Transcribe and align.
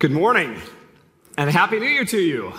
Good 0.00 0.12
morning 0.12 0.58
and 1.36 1.50
Happy 1.50 1.78
New 1.78 1.84
Year 1.84 2.06
to 2.06 2.18
you. 2.18 2.54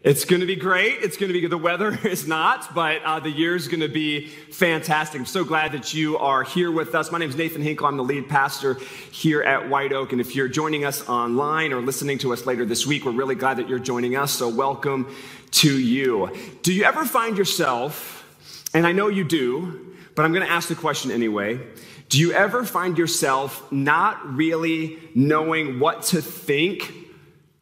It's 0.00 0.24
going 0.24 0.40
to 0.40 0.46
be 0.46 0.56
great. 0.56 1.02
It's 1.02 1.18
going 1.18 1.28
to 1.28 1.34
be 1.34 1.42
good. 1.42 1.50
The 1.50 1.58
weather 1.58 1.90
is 2.08 2.26
not, 2.26 2.74
but 2.74 3.02
uh, 3.02 3.20
the 3.20 3.28
year 3.28 3.54
is 3.54 3.68
going 3.68 3.80
to 3.80 3.88
be 3.88 4.28
fantastic. 4.28 5.20
I'm 5.20 5.26
so 5.26 5.44
glad 5.44 5.72
that 5.72 5.92
you 5.92 6.16
are 6.16 6.42
here 6.42 6.70
with 6.70 6.94
us. 6.94 7.12
My 7.12 7.18
name 7.18 7.28
is 7.28 7.36
Nathan 7.36 7.60
Hinkle. 7.60 7.86
I'm 7.86 7.98
the 7.98 8.02
lead 8.02 8.30
pastor 8.30 8.78
here 9.12 9.42
at 9.42 9.68
White 9.68 9.92
Oak. 9.92 10.12
And 10.12 10.22
if 10.22 10.34
you're 10.34 10.48
joining 10.48 10.86
us 10.86 11.06
online 11.06 11.74
or 11.74 11.82
listening 11.82 12.16
to 12.20 12.32
us 12.32 12.46
later 12.46 12.64
this 12.64 12.86
week, 12.86 13.04
we're 13.04 13.12
really 13.12 13.34
glad 13.34 13.58
that 13.58 13.68
you're 13.68 13.78
joining 13.78 14.16
us. 14.16 14.32
So 14.32 14.48
welcome 14.48 15.14
to 15.50 15.78
you. 15.78 16.34
Do 16.62 16.72
you 16.72 16.84
ever 16.84 17.04
find 17.04 17.36
yourself, 17.36 18.26
and 18.72 18.86
I 18.86 18.92
know 18.92 19.08
you 19.08 19.24
do, 19.24 19.94
but 20.14 20.24
I'm 20.24 20.32
going 20.32 20.46
to 20.46 20.50
ask 20.50 20.70
the 20.70 20.76
question 20.76 21.10
anyway. 21.10 21.60
Do 22.08 22.20
you 22.20 22.32
ever 22.32 22.64
find 22.64 22.96
yourself 22.96 23.70
not 23.72 24.36
really 24.36 24.98
knowing 25.14 25.80
what 25.80 26.02
to 26.04 26.22
think, 26.22 26.92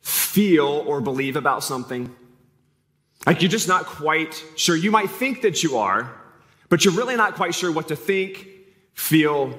feel, 0.01 0.67
or 0.67 1.01
believe 1.01 1.37
about 1.37 1.65
something? 1.65 2.15
Like 3.27 3.41
you're 3.41 3.51
just 3.51 3.69
not 3.69 3.87
quite 3.87 4.43
sure. 4.57 4.77
You 4.77 4.91
might 4.91 5.11
think 5.11 5.43
that 5.43 5.63
you 5.63 5.79
are, 5.79 6.13
but 6.69 6.85
you're 6.85 6.95
really 6.95 7.17
not 7.17 7.35
quite 7.35 7.55
sure 7.55 7.71
what 7.71 7.89
to 7.89 7.97
think, 7.97 8.47
feel, 8.95 9.59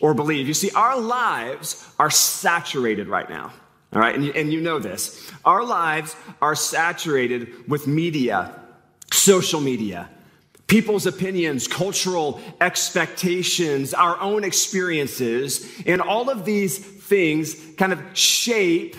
or 0.00 0.14
believe. 0.14 0.48
You 0.48 0.54
see, 0.54 0.70
our 0.72 0.98
lives 0.98 1.86
are 1.98 2.10
saturated 2.10 3.08
right 3.08 3.28
now. 3.28 3.52
All 3.94 4.00
right, 4.00 4.14
and 4.14 4.24
you, 4.24 4.32
and 4.32 4.52
you 4.52 4.60
know 4.60 4.78
this. 4.78 5.30
Our 5.44 5.64
lives 5.64 6.16
are 6.40 6.54
saturated 6.54 7.68
with 7.68 7.86
media, 7.86 8.58
social 9.12 9.60
media, 9.60 10.08
people's 10.66 11.06
opinions, 11.06 11.68
cultural 11.68 12.40
expectations, 12.60 13.92
our 13.94 14.18
own 14.20 14.44
experiences, 14.44 15.68
and 15.86 16.00
all 16.00 16.30
of 16.30 16.44
these 16.44 16.78
things 16.78 17.56
kind 17.76 17.92
of 17.92 18.00
shape 18.16 18.96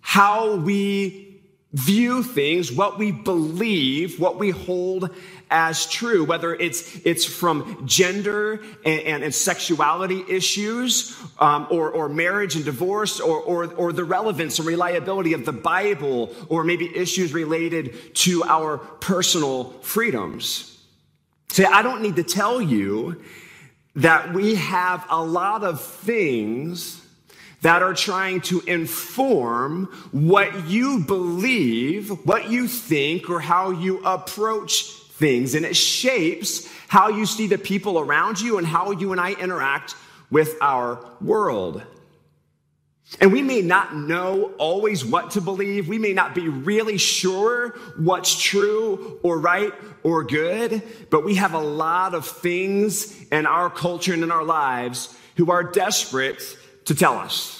how 0.00 0.56
we 0.56 1.40
view 1.72 2.22
things, 2.22 2.72
what 2.72 2.98
we 2.98 3.12
believe, 3.12 4.18
what 4.18 4.38
we 4.38 4.50
hold 4.50 5.10
as 5.50 5.86
true, 5.86 6.24
whether 6.24 6.54
it's, 6.54 7.00
it's 7.04 7.24
from 7.24 7.84
gender 7.86 8.60
and, 8.84 9.00
and, 9.02 9.24
and 9.24 9.34
sexuality 9.34 10.24
issues, 10.28 11.16
um, 11.38 11.66
or, 11.70 11.90
or 11.90 12.08
marriage 12.08 12.54
and 12.54 12.64
divorce, 12.64 13.20
or, 13.20 13.40
or, 13.40 13.66
or 13.74 13.92
the 13.92 14.04
relevance 14.04 14.58
and 14.58 14.66
reliability 14.66 15.32
of 15.32 15.44
the 15.44 15.52
Bible, 15.52 16.34
or 16.48 16.62
maybe 16.62 16.96
issues 16.96 17.32
related 17.32 18.14
to 18.14 18.44
our 18.44 18.78
personal 18.78 19.70
freedoms. 19.82 20.69
See, 21.52 21.64
I 21.64 21.82
don't 21.82 22.00
need 22.00 22.14
to 22.14 22.22
tell 22.22 22.62
you 22.62 23.22
that 23.96 24.32
we 24.32 24.54
have 24.54 25.04
a 25.10 25.20
lot 25.20 25.64
of 25.64 25.80
things 25.80 27.04
that 27.62 27.82
are 27.82 27.92
trying 27.92 28.40
to 28.42 28.60
inform 28.60 29.86
what 30.12 30.68
you 30.68 31.00
believe, 31.00 32.10
what 32.24 32.48
you 32.48 32.68
think, 32.68 33.28
or 33.28 33.40
how 33.40 33.72
you 33.72 33.98
approach 34.04 34.84
things. 35.14 35.56
And 35.56 35.66
it 35.66 35.74
shapes 35.74 36.72
how 36.86 37.08
you 37.08 37.26
see 37.26 37.48
the 37.48 37.58
people 37.58 37.98
around 37.98 38.40
you 38.40 38.56
and 38.58 38.66
how 38.66 38.92
you 38.92 39.10
and 39.10 39.20
I 39.20 39.32
interact 39.32 39.96
with 40.30 40.56
our 40.60 41.04
world. 41.20 41.82
And 43.18 43.32
we 43.32 43.42
may 43.42 43.60
not 43.60 43.96
know 43.96 44.52
always 44.56 45.04
what 45.04 45.32
to 45.32 45.40
believe. 45.40 45.88
We 45.88 45.98
may 45.98 46.12
not 46.12 46.34
be 46.34 46.48
really 46.48 46.96
sure 46.96 47.70
what's 47.96 48.40
true 48.40 49.18
or 49.22 49.40
right 49.40 49.72
or 50.04 50.22
good, 50.22 50.82
but 51.10 51.24
we 51.24 51.34
have 51.34 51.54
a 51.54 51.60
lot 51.60 52.14
of 52.14 52.26
things 52.26 53.20
in 53.30 53.46
our 53.46 53.68
culture 53.68 54.12
and 54.12 54.22
in 54.22 54.30
our 54.30 54.44
lives 54.44 55.14
who 55.36 55.50
are 55.50 55.64
desperate 55.64 56.40
to 56.84 56.94
tell 56.94 57.18
us. 57.18 57.59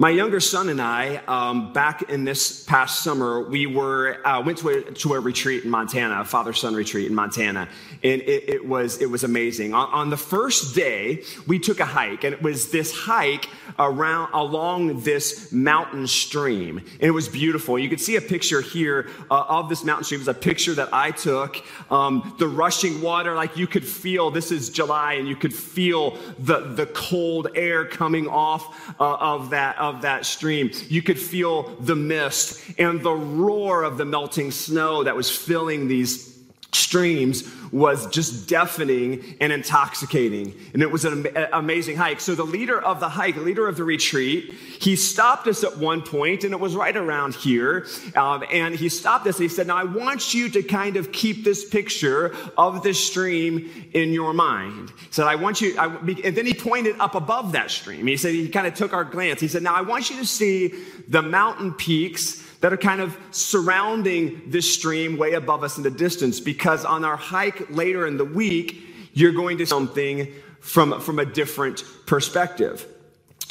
My 0.00 0.10
younger 0.10 0.38
son 0.38 0.68
and 0.68 0.80
I, 0.80 1.16
um, 1.26 1.72
back 1.72 2.02
in 2.02 2.22
this 2.22 2.62
past 2.62 3.02
summer, 3.02 3.42
we 3.42 3.66
were 3.66 4.24
uh, 4.24 4.40
went 4.40 4.58
to 4.58 4.68
a, 4.68 4.82
to 4.92 5.14
a 5.14 5.18
retreat 5.18 5.64
in 5.64 5.70
Montana, 5.70 6.20
a 6.20 6.24
father-son 6.24 6.76
retreat 6.76 7.08
in 7.08 7.16
Montana, 7.16 7.68
and 8.04 8.22
it, 8.22 8.48
it 8.48 8.64
was 8.64 9.02
it 9.02 9.06
was 9.10 9.24
amazing. 9.24 9.74
On, 9.74 9.88
on, 9.88 10.08
the 10.08 10.16
first 10.16 10.76
day, 10.76 11.24
we 11.48 11.58
took 11.58 11.80
a 11.80 11.84
hike, 11.84 12.22
and 12.22 12.32
it 12.32 12.40
was 12.40 12.70
this 12.70 12.96
hike 12.96 13.48
around 13.76 14.32
along 14.34 15.00
this 15.00 15.50
mountain 15.50 16.06
stream, 16.06 16.78
and 16.78 17.02
it 17.02 17.10
was 17.10 17.28
beautiful. 17.28 17.76
You 17.76 17.88
could 17.88 18.00
see 18.00 18.14
a 18.14 18.20
picture 18.20 18.60
here 18.60 19.08
uh, 19.32 19.46
of 19.48 19.68
this 19.68 19.82
mountain 19.82 20.04
stream. 20.04 20.20
It 20.20 20.28
was 20.28 20.36
a 20.36 20.40
picture 20.40 20.74
that 20.74 20.90
I 20.94 21.10
took. 21.10 21.56
Um, 21.90 22.36
the 22.38 22.46
rushing 22.46 23.02
water, 23.02 23.34
like 23.34 23.56
you 23.56 23.66
could 23.66 23.84
feel. 23.84 24.30
This 24.30 24.52
is 24.52 24.70
July, 24.70 25.14
and 25.14 25.26
you 25.26 25.34
could 25.34 25.52
feel 25.52 26.16
the 26.38 26.60
the 26.60 26.86
cold 26.86 27.48
air 27.56 27.84
coming 27.84 28.28
off 28.28 28.94
uh, 29.00 29.16
of 29.16 29.50
that 29.50 29.87
of 29.88 30.02
that 30.02 30.26
stream. 30.26 30.70
You 30.88 31.02
could 31.02 31.18
feel 31.18 31.74
the 31.80 31.96
mist 31.96 32.62
and 32.78 33.02
the 33.02 33.14
roar 33.14 33.82
of 33.82 33.98
the 33.98 34.04
melting 34.04 34.50
snow 34.50 35.04
that 35.04 35.16
was 35.16 35.30
filling 35.30 35.88
these 35.88 36.37
streams 36.72 37.44
was 37.72 38.06
just 38.08 38.48
deafening 38.48 39.36
and 39.40 39.52
intoxicating. 39.52 40.54
And 40.72 40.82
it 40.82 40.90
was 40.90 41.04
an 41.04 41.26
amazing 41.52 41.96
hike. 41.96 42.20
So 42.20 42.34
the 42.34 42.44
leader 42.44 42.80
of 42.80 43.00
the 43.00 43.08
hike, 43.08 43.36
leader 43.36 43.68
of 43.68 43.76
the 43.76 43.84
retreat, 43.84 44.52
he 44.52 44.96
stopped 44.96 45.46
us 45.46 45.64
at 45.64 45.78
one 45.78 46.02
point, 46.02 46.44
and 46.44 46.52
it 46.52 46.60
was 46.60 46.74
right 46.74 46.96
around 46.96 47.34
here. 47.34 47.86
Um, 48.16 48.44
and 48.50 48.74
he 48.74 48.88
stopped 48.88 49.26
us 49.26 49.36
and 49.36 49.42
he 49.42 49.54
said, 49.54 49.66
Now 49.66 49.76
I 49.76 49.84
want 49.84 50.34
you 50.34 50.48
to 50.50 50.62
kind 50.62 50.96
of 50.96 51.12
keep 51.12 51.44
this 51.44 51.68
picture 51.68 52.34
of 52.56 52.82
the 52.82 52.94
stream 52.94 53.70
in 53.92 54.12
your 54.12 54.32
mind. 54.32 54.90
He 54.90 55.06
said, 55.10 55.26
I 55.26 55.34
want 55.34 55.60
you, 55.60 55.76
I, 55.78 55.86
and 55.86 56.36
then 56.36 56.46
he 56.46 56.54
pointed 56.54 56.96
up 57.00 57.14
above 57.14 57.52
that 57.52 57.70
stream. 57.70 58.06
He 58.06 58.16
said, 58.16 58.34
he 58.34 58.48
kind 58.48 58.66
of 58.66 58.74
took 58.74 58.92
our 58.92 59.04
glance. 59.04 59.40
He 59.40 59.48
said, 59.48 59.62
Now 59.62 59.74
I 59.74 59.82
want 59.82 60.10
you 60.10 60.16
to 60.16 60.26
see 60.26 60.74
the 61.08 61.22
mountain 61.22 61.72
peaks 61.72 62.47
that 62.60 62.72
are 62.72 62.78
kind 62.78 63.00
of 63.00 63.16
surrounding 63.30 64.42
this 64.46 64.72
stream 64.72 65.16
way 65.16 65.34
above 65.34 65.62
us 65.62 65.76
in 65.76 65.82
the 65.82 65.90
distance 65.90 66.40
because 66.40 66.84
on 66.84 67.04
our 67.04 67.16
hike 67.16 67.70
later 67.70 68.06
in 68.06 68.16
the 68.16 68.24
week, 68.24 68.84
you're 69.12 69.32
going 69.32 69.58
to 69.58 69.66
something 69.66 70.32
from, 70.60 71.00
from 71.00 71.18
a 71.18 71.24
different 71.24 71.84
perspective. 72.06 72.86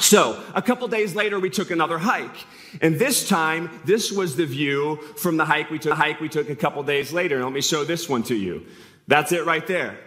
So, 0.00 0.42
a 0.54 0.62
couple 0.62 0.86
days 0.88 1.14
later, 1.14 1.40
we 1.40 1.50
took 1.50 1.70
another 1.70 1.98
hike. 1.98 2.46
And 2.80 2.98
this 2.98 3.28
time, 3.28 3.80
this 3.84 4.12
was 4.12 4.36
the 4.36 4.46
view 4.46 4.96
from 5.16 5.36
the 5.36 5.44
hike 5.44 5.70
we 5.70 5.78
took, 5.78 5.90
the 5.90 5.96
hike 5.96 6.20
we 6.20 6.28
took 6.28 6.50
a 6.50 6.56
couple 6.56 6.82
days 6.84 7.12
later. 7.12 7.36
And 7.36 7.44
let 7.44 7.52
me 7.52 7.60
show 7.60 7.84
this 7.84 8.08
one 8.08 8.22
to 8.24 8.34
you. 8.34 8.66
That's 9.08 9.32
it 9.32 9.44
right 9.44 9.66
there. 9.66 9.98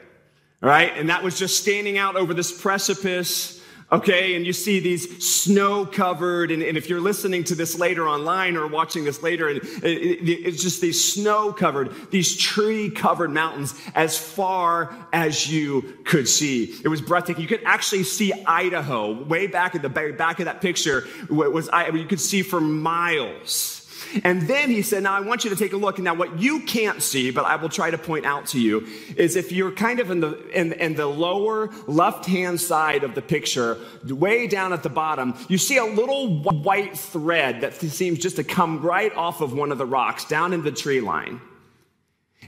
All 0.63 0.69
right? 0.69 0.95
And 0.95 1.09
that 1.09 1.23
was 1.23 1.37
just 1.37 1.61
standing 1.61 1.97
out 1.97 2.15
over 2.15 2.33
this 2.33 2.57
precipice 2.61 3.60
Okay, 3.93 4.35
and 4.35 4.45
you 4.45 4.53
see 4.53 4.79
these 4.79 5.21
snow 5.21 5.85
covered, 5.85 6.49
and, 6.49 6.63
and, 6.63 6.77
if 6.77 6.87
you're 6.87 7.01
listening 7.01 7.43
to 7.43 7.55
this 7.55 7.77
later 7.77 8.07
online 8.07 8.55
or 8.55 8.65
watching 8.65 9.03
this 9.03 9.21
later, 9.21 9.49
uh, 9.49 9.55
it, 9.83 9.83
it, 9.83 10.29
it's 10.29 10.63
just 10.63 10.79
these 10.79 11.13
snow 11.13 11.51
covered, 11.51 11.93
these 12.09 12.37
tree 12.37 12.89
covered 12.89 13.31
mountains 13.31 13.73
as 13.93 14.17
far 14.17 14.95
as 15.11 15.51
you 15.51 15.97
could 16.05 16.25
see. 16.29 16.73
It 16.85 16.87
was 16.87 17.01
breathtaking. 17.01 17.41
You 17.41 17.49
could 17.49 17.63
actually 17.65 18.03
see 18.03 18.31
Idaho 18.47 19.23
way 19.25 19.47
back 19.47 19.75
at 19.75 19.81
the 19.81 19.89
back 19.89 20.39
of 20.39 20.45
that 20.45 20.61
picture. 20.61 21.05
Was 21.29 21.67
I 21.67 21.89
you 21.89 22.05
could 22.05 22.21
see 22.21 22.43
for 22.43 22.61
miles. 22.61 23.80
And 24.23 24.43
then 24.43 24.69
he 24.69 24.81
said, 24.81 25.03
Now 25.03 25.13
I 25.13 25.21
want 25.21 25.43
you 25.43 25.49
to 25.49 25.55
take 25.55 25.73
a 25.73 25.77
look. 25.77 25.99
Now, 25.99 26.13
what 26.13 26.39
you 26.39 26.61
can't 26.61 27.01
see, 27.01 27.31
but 27.31 27.45
I 27.45 27.55
will 27.55 27.69
try 27.69 27.91
to 27.91 27.97
point 27.97 28.25
out 28.25 28.45
to 28.47 28.59
you, 28.59 28.87
is 29.15 29.35
if 29.35 29.51
you're 29.51 29.71
kind 29.71 29.99
of 29.99 30.11
in 30.11 30.19
the, 30.19 30.47
in, 30.49 30.73
in 30.73 30.95
the 30.95 31.07
lower 31.07 31.69
left 31.87 32.25
hand 32.25 32.59
side 32.59 33.03
of 33.03 33.15
the 33.15 33.21
picture, 33.21 33.77
way 34.05 34.47
down 34.47 34.73
at 34.73 34.83
the 34.83 34.89
bottom, 34.89 35.35
you 35.47 35.57
see 35.57 35.77
a 35.77 35.85
little 35.85 36.41
white 36.43 36.97
thread 36.97 37.61
that 37.61 37.73
seems 37.75 38.19
just 38.19 38.35
to 38.37 38.43
come 38.43 38.81
right 38.81 39.13
off 39.15 39.41
of 39.41 39.53
one 39.53 39.71
of 39.71 39.77
the 39.77 39.85
rocks 39.85 40.25
down 40.25 40.53
in 40.53 40.63
the 40.63 40.71
tree 40.71 41.01
line. 41.01 41.41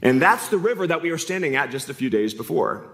And 0.02 0.20
that's 0.20 0.48
the 0.48 0.58
river 0.58 0.86
that 0.86 1.02
we 1.02 1.10
were 1.10 1.18
standing 1.18 1.56
at 1.56 1.70
just 1.70 1.88
a 1.88 1.94
few 1.94 2.10
days 2.10 2.34
before. 2.34 2.93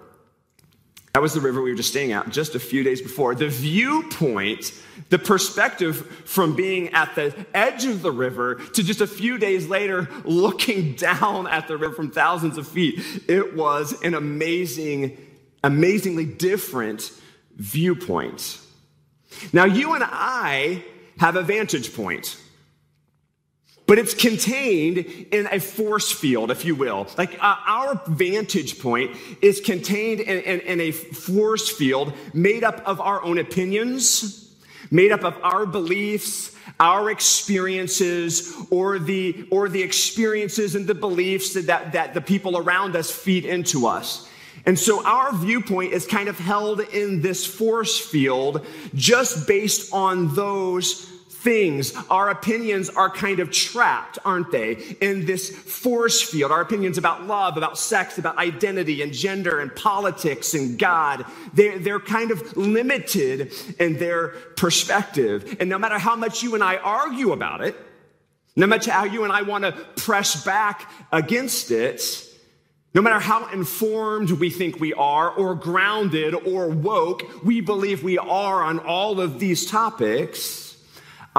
That 1.13 1.23
was 1.23 1.35
the 1.35 1.41
river 1.41 1.61
we 1.61 1.71
were 1.71 1.77
just 1.77 1.91
staying 1.91 2.13
at 2.13 2.29
just 2.31 2.55
a 2.55 2.61
few 2.61 2.85
days 2.85 3.03
before. 3.03 3.35
The 3.35 3.49
viewpoint, 3.49 4.73
the 5.09 5.19
perspective 5.19 6.07
from 6.25 6.55
being 6.55 6.91
at 6.91 7.15
the 7.17 7.35
edge 7.53 7.85
of 7.85 8.03
the 8.03 8.13
river 8.13 8.57
to 8.75 8.83
just 8.83 9.01
a 9.01 9.09
few 9.09 9.37
days 9.37 9.67
later 9.67 10.09
looking 10.25 10.95
down 10.97 11.49
at 11.49 11.67
the 11.67 11.77
river 11.77 11.95
from 11.95 12.11
thousands 12.13 12.59
of 12.59 12.69
feet, 12.69 13.01
it 13.29 13.57
was 13.57 14.01
an 14.03 14.15
amazing, 14.15 15.19
amazingly 15.65 16.27
different 16.27 17.11
viewpoint. 17.57 18.61
Now, 19.53 19.65
you 19.65 19.95
and 19.95 20.05
I 20.07 20.85
have 21.19 21.35
a 21.35 21.43
vantage 21.43 21.95
point 21.95 22.41
but 23.91 23.99
it's 23.99 24.15
contained 24.15 24.99
in 24.99 25.49
a 25.51 25.59
force 25.59 26.13
field, 26.13 26.53
if 26.53 26.65
you 26.65 26.77
will. 26.77 27.09
Like 27.19 27.35
uh, 27.43 27.57
our 27.67 28.01
vantage 28.07 28.79
point 28.79 29.17
is 29.43 29.61
contained 29.61 30.21
in, 30.21 30.39
in, 30.45 30.61
in 30.61 30.81
a 30.81 30.93
force 30.93 31.69
field 31.69 32.13
made 32.33 32.63
up 32.63 32.87
of 32.87 33.01
our 33.01 33.21
own 33.25 33.39
opinions, 33.39 34.49
made 34.93 35.11
up 35.11 35.25
of 35.25 35.37
our 35.43 35.67
beliefs, 35.67 36.55
our 36.79 37.11
experiences, 37.11 38.57
or 38.71 39.01
the, 39.01 39.49
or 39.51 39.69
the 39.69 39.83
experiences 39.83 40.77
and 40.77 40.87
the 40.87 40.95
beliefs 40.95 41.55
that, 41.55 41.91
that 41.91 42.15
the 42.15 42.21
people 42.21 42.59
around 42.59 42.95
us 42.95 43.11
feed 43.11 43.45
into 43.45 43.89
us. 43.89 44.31
And 44.67 44.79
so 44.79 45.05
our 45.05 45.35
viewpoint 45.35 45.95
is 45.95 46.07
kind 46.07 46.29
of 46.29 46.39
held 46.39 46.79
in 46.79 47.23
this 47.23 47.45
force 47.45 47.99
field 47.99 48.65
just 48.95 49.49
based 49.49 49.93
on 49.93 50.33
those 50.37 51.10
things. 51.41 51.95
Our 52.11 52.31
opinions 52.31 52.91
are 52.91 53.11
kind 53.11 53.41
of 53.41 53.51
trapped, 53.51 54.19
aren't 54.25 54.51
they, 54.51 54.73
in 55.01 55.25
this 55.25 55.49
force 55.51 56.21
field. 56.23 56.53
Our 56.53 56.61
opinions 56.61 56.99
about 56.99 57.27
love, 57.27 57.57
about 57.57 57.79
sex, 57.79 58.19
about 58.19 58.37
identity 58.37 59.03
and 59.03 59.13
gender 59.13 59.61
and 59.61 59.75
politics 59.75 60.55
and 60.55 60.79
God, 60.79 61.25
they're, 61.55 61.79
they're 61.79 62.01
kind 62.01 62.31
of 62.31 62.57
limited 62.57 63.53
in 63.79 63.99
their 63.99 64.29
perspective. 64.57 65.57
And 65.61 65.71
no 65.71 65.79
matter 65.79 65.99
how 65.99 66.15
much 66.15 66.43
you 66.43 66.55
and 66.55 66.63
I 66.63 66.77
argue 66.77 67.33
about 67.33 67.63
it, 67.63 67.77
no 68.57 68.67
matter 68.67 68.91
how 68.91 69.05
you 69.05 69.25
and 69.25 69.33
I 69.33 69.43
want 69.43 69.65
to 69.65 69.73
press 69.97 70.45
back 70.45 70.91
against 71.13 71.71
it, 71.71 72.27
no 72.93 73.01
matter 73.01 73.21
how 73.21 73.47
informed 73.53 74.33
we 74.33 74.51
think 74.51 74.81
we 74.81 74.93
are, 74.95 75.31
or 75.31 75.55
grounded, 75.55 76.35
or 76.35 76.69
woke, 76.69 77.45
we 77.45 77.61
believe 77.61 78.03
we 78.03 78.19
are 78.19 78.63
on 78.65 78.81
all 78.81 79.21
of 79.21 79.39
these 79.39 79.65
topics, 79.65 80.70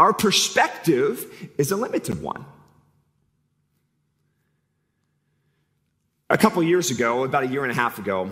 our 0.01 0.13
perspective 0.13 1.51
is 1.59 1.71
a 1.71 1.75
limited 1.75 2.24
one. 2.24 2.44
A 6.27 6.39
couple 6.39 6.63
years 6.63 6.89
ago, 6.89 7.24
about 7.24 7.44
a 7.44 7.48
year 7.48 7.62
and 7.62 7.71
a 7.71 7.75
half 7.75 8.00
ago, 8.00 8.31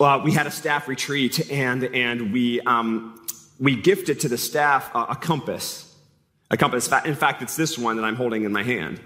uh, 0.00 0.20
we 0.24 0.32
had 0.32 0.48
a 0.48 0.50
staff 0.50 0.88
retreat 0.88 1.48
and, 1.48 1.84
and 1.84 2.32
we, 2.32 2.60
um, 2.62 3.24
we 3.60 3.76
gifted 3.76 4.18
to 4.18 4.28
the 4.28 4.36
staff 4.36 4.92
a, 4.96 5.02
a 5.10 5.14
compass. 5.14 5.94
A 6.50 6.56
compass. 6.56 6.90
In 7.04 7.14
fact, 7.14 7.40
it's 7.40 7.54
this 7.54 7.78
one 7.78 7.94
that 7.94 8.04
I'm 8.04 8.16
holding 8.16 8.42
in 8.42 8.50
my 8.50 8.64
hand. 8.64 9.00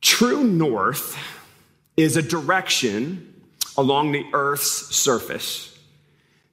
True 0.00 0.44
north 0.44 1.14
is 1.98 2.16
a 2.16 2.22
direction 2.22 3.42
along 3.76 4.12
the 4.12 4.24
Earth's 4.32 4.96
surface 4.96 5.78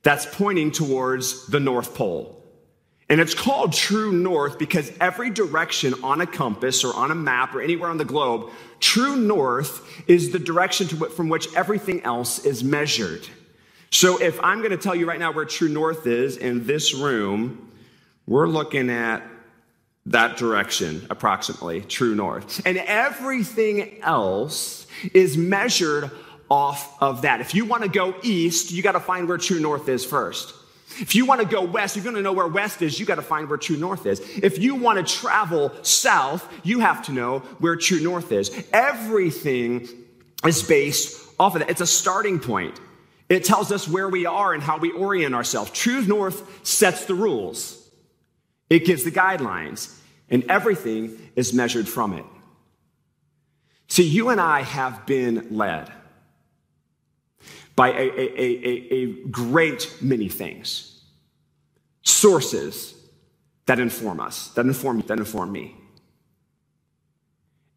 that's 0.03 0.25
pointing 0.25 0.71
towards 0.71 1.47
the 1.47 1.61
North 1.61 1.95
Pole. 1.95 2.38
And 3.09 3.19
it's 3.19 3.33
called 3.33 3.73
true 3.73 4.11
north 4.11 4.59
because 4.59 4.91
every 5.01 5.31
direction 5.31 5.95
on 6.03 6.21
a 6.21 6.27
compass 6.27 6.83
or 6.83 6.95
on 6.95 7.09
a 7.09 7.15
map 7.15 7.55
or 7.55 7.61
anywhere 7.61 7.89
on 7.89 7.97
the 7.97 8.05
globe, 8.05 8.51
true 8.79 9.15
north 9.15 9.81
is 10.07 10.31
the 10.31 10.37
direction 10.37 10.87
from 10.87 11.27
which 11.27 11.53
everything 11.55 12.03
else 12.03 12.45
is 12.45 12.63
measured. 12.63 13.27
So 13.91 14.21
if 14.21 14.39
I'm 14.43 14.59
going 14.59 14.71
to 14.71 14.77
tell 14.77 14.95
you 14.95 15.07
right 15.07 15.19
now 15.19 15.31
where 15.31 15.45
true 15.45 15.69
north 15.69 16.05
is 16.05 16.37
in 16.37 16.67
this 16.67 16.93
room, 16.93 17.71
we're 18.27 18.47
looking 18.47 18.91
at 18.91 19.23
that 20.05 20.37
direction 20.37 21.07
approximately, 21.09 21.81
true 21.81 22.13
north. 22.13 22.61
And 22.65 22.77
everything 22.77 24.01
else 24.03 24.85
is 25.13 25.35
measured 25.35 26.11
off 26.49 27.01
of 27.01 27.23
that. 27.23 27.41
If 27.41 27.55
you 27.55 27.65
want 27.65 27.83
to 27.83 27.89
go 27.89 28.15
east, 28.21 28.71
you 28.71 28.83
got 28.83 28.91
to 28.93 28.99
find 28.99 29.27
where 29.27 29.37
true 29.37 29.59
north 29.59 29.89
is 29.89 30.05
first. 30.05 30.53
If 30.97 31.15
you 31.15 31.25
want 31.25 31.41
to 31.41 31.47
go 31.47 31.63
west, 31.63 31.95
you're 31.95 32.03
going 32.03 32.15
to 32.15 32.21
know 32.21 32.33
where 32.33 32.47
west 32.47 32.81
is, 32.81 32.99
you 32.99 33.05
got 33.05 33.15
to 33.15 33.21
find 33.21 33.47
where 33.47 33.57
true 33.57 33.77
north 33.77 34.05
is. 34.05 34.19
If 34.19 34.57
you 34.59 34.75
want 34.75 35.05
to 35.05 35.15
travel 35.15 35.71
south, 35.83 36.51
you 36.63 36.79
have 36.79 37.05
to 37.05 37.11
know 37.11 37.39
where 37.59 37.75
true 37.75 38.01
north 38.01 38.31
is. 38.31 38.51
Everything 38.73 39.87
is 40.45 40.63
based 40.63 41.25
off 41.39 41.55
of 41.55 41.59
that. 41.61 41.69
It's 41.69 41.81
a 41.81 41.87
starting 41.87 42.39
point. 42.39 42.79
It 43.29 43.43
tells 43.43 43.71
us 43.71 43.87
where 43.87 44.09
we 44.09 44.25
are 44.25 44.53
and 44.53 44.63
how 44.63 44.77
we 44.77 44.91
orient 44.91 45.35
ourselves. 45.35 45.71
True 45.71 46.01
north 46.01 46.67
sets 46.67 47.05
the 47.05 47.13
rules. 47.13 47.89
It 48.69 48.85
gives 48.85 49.03
the 49.03 49.11
guidelines, 49.11 49.95
and 50.29 50.43
everything 50.49 51.31
is 51.35 51.53
measured 51.53 51.87
from 51.87 52.13
it. 52.13 52.25
See, 53.87 54.03
you 54.03 54.29
and 54.29 54.41
I 54.41 54.61
have 54.63 55.05
been 55.05 55.47
led 55.51 55.91
by 57.79 57.91
a, 57.91 57.93
a, 57.93 58.41
a, 58.41 58.93
a, 58.93 59.05
great 59.31 59.95
many 60.01 60.27
things, 60.27 60.99
sources 62.01 62.93
that 63.67 63.79
inform 63.79 64.19
us, 64.19 64.49
that 64.49 64.65
inform, 64.65 64.99
that 65.07 65.17
inform 65.17 65.49
me. 65.49 65.77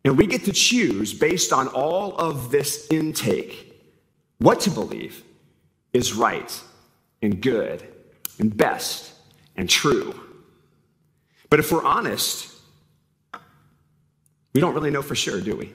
And 0.05 0.19
we 0.19 0.27
get 0.27 0.45
to 0.47 0.53
choose 0.53 1.15
based 1.15 1.53
on 1.53 1.69
all 1.69 2.17
of 2.17 2.51
this 2.51 2.89
intake 2.91 3.81
what 4.39 4.59
to 4.63 4.71
believe 4.71 5.23
is 5.93 6.15
right 6.15 6.61
and 7.23 7.41
good 7.41 7.87
and 8.41 8.57
best 8.57 9.13
and 9.55 9.71
true. 9.71 10.19
But 11.49 11.61
if 11.61 11.71
we're 11.71 11.85
honest, 11.85 12.53
we 14.53 14.61
don't 14.61 14.75
really 14.75 14.91
know 14.91 15.03
for 15.03 15.15
sure, 15.15 15.41
do 15.41 15.55
we? 15.55 15.73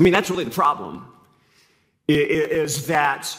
I 0.00 0.02
mean, 0.02 0.14
that's 0.14 0.30
really 0.30 0.44
the 0.44 0.50
problem, 0.50 1.12
is 2.08 2.86
that 2.86 3.36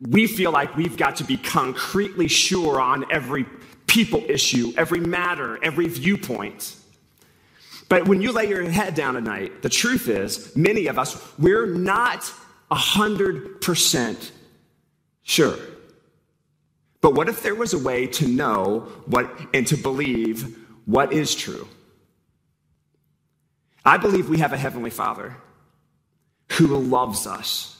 we 0.00 0.26
feel 0.26 0.50
like 0.50 0.76
we've 0.76 0.96
got 0.96 1.16
to 1.16 1.24
be 1.24 1.36
concretely 1.36 2.28
sure 2.28 2.80
on 2.80 3.10
every 3.10 3.46
people 3.86 4.22
issue, 4.28 4.72
every 4.76 5.00
matter, 5.00 5.62
every 5.62 5.88
viewpoint. 5.88 6.76
But 7.88 8.08
when 8.08 8.20
you 8.20 8.32
lay 8.32 8.48
your 8.48 8.68
head 8.68 8.94
down 8.94 9.16
at 9.16 9.22
night, 9.22 9.62
the 9.62 9.68
truth 9.68 10.08
is, 10.08 10.54
many 10.56 10.88
of 10.88 10.98
us, 10.98 11.16
we're 11.38 11.66
not 11.66 12.30
100% 12.70 14.30
sure. 15.22 15.56
But 17.00 17.14
what 17.14 17.28
if 17.28 17.42
there 17.42 17.54
was 17.54 17.72
a 17.74 17.78
way 17.78 18.06
to 18.08 18.26
know 18.26 18.88
what 19.06 19.30
and 19.54 19.66
to 19.68 19.76
believe 19.76 20.58
what 20.84 21.12
is 21.12 21.34
true? 21.34 21.68
I 23.84 23.96
believe 23.98 24.28
we 24.28 24.38
have 24.38 24.52
a 24.52 24.56
Heavenly 24.56 24.90
Father 24.90 25.36
who 26.52 26.66
loves 26.66 27.26
us. 27.26 27.75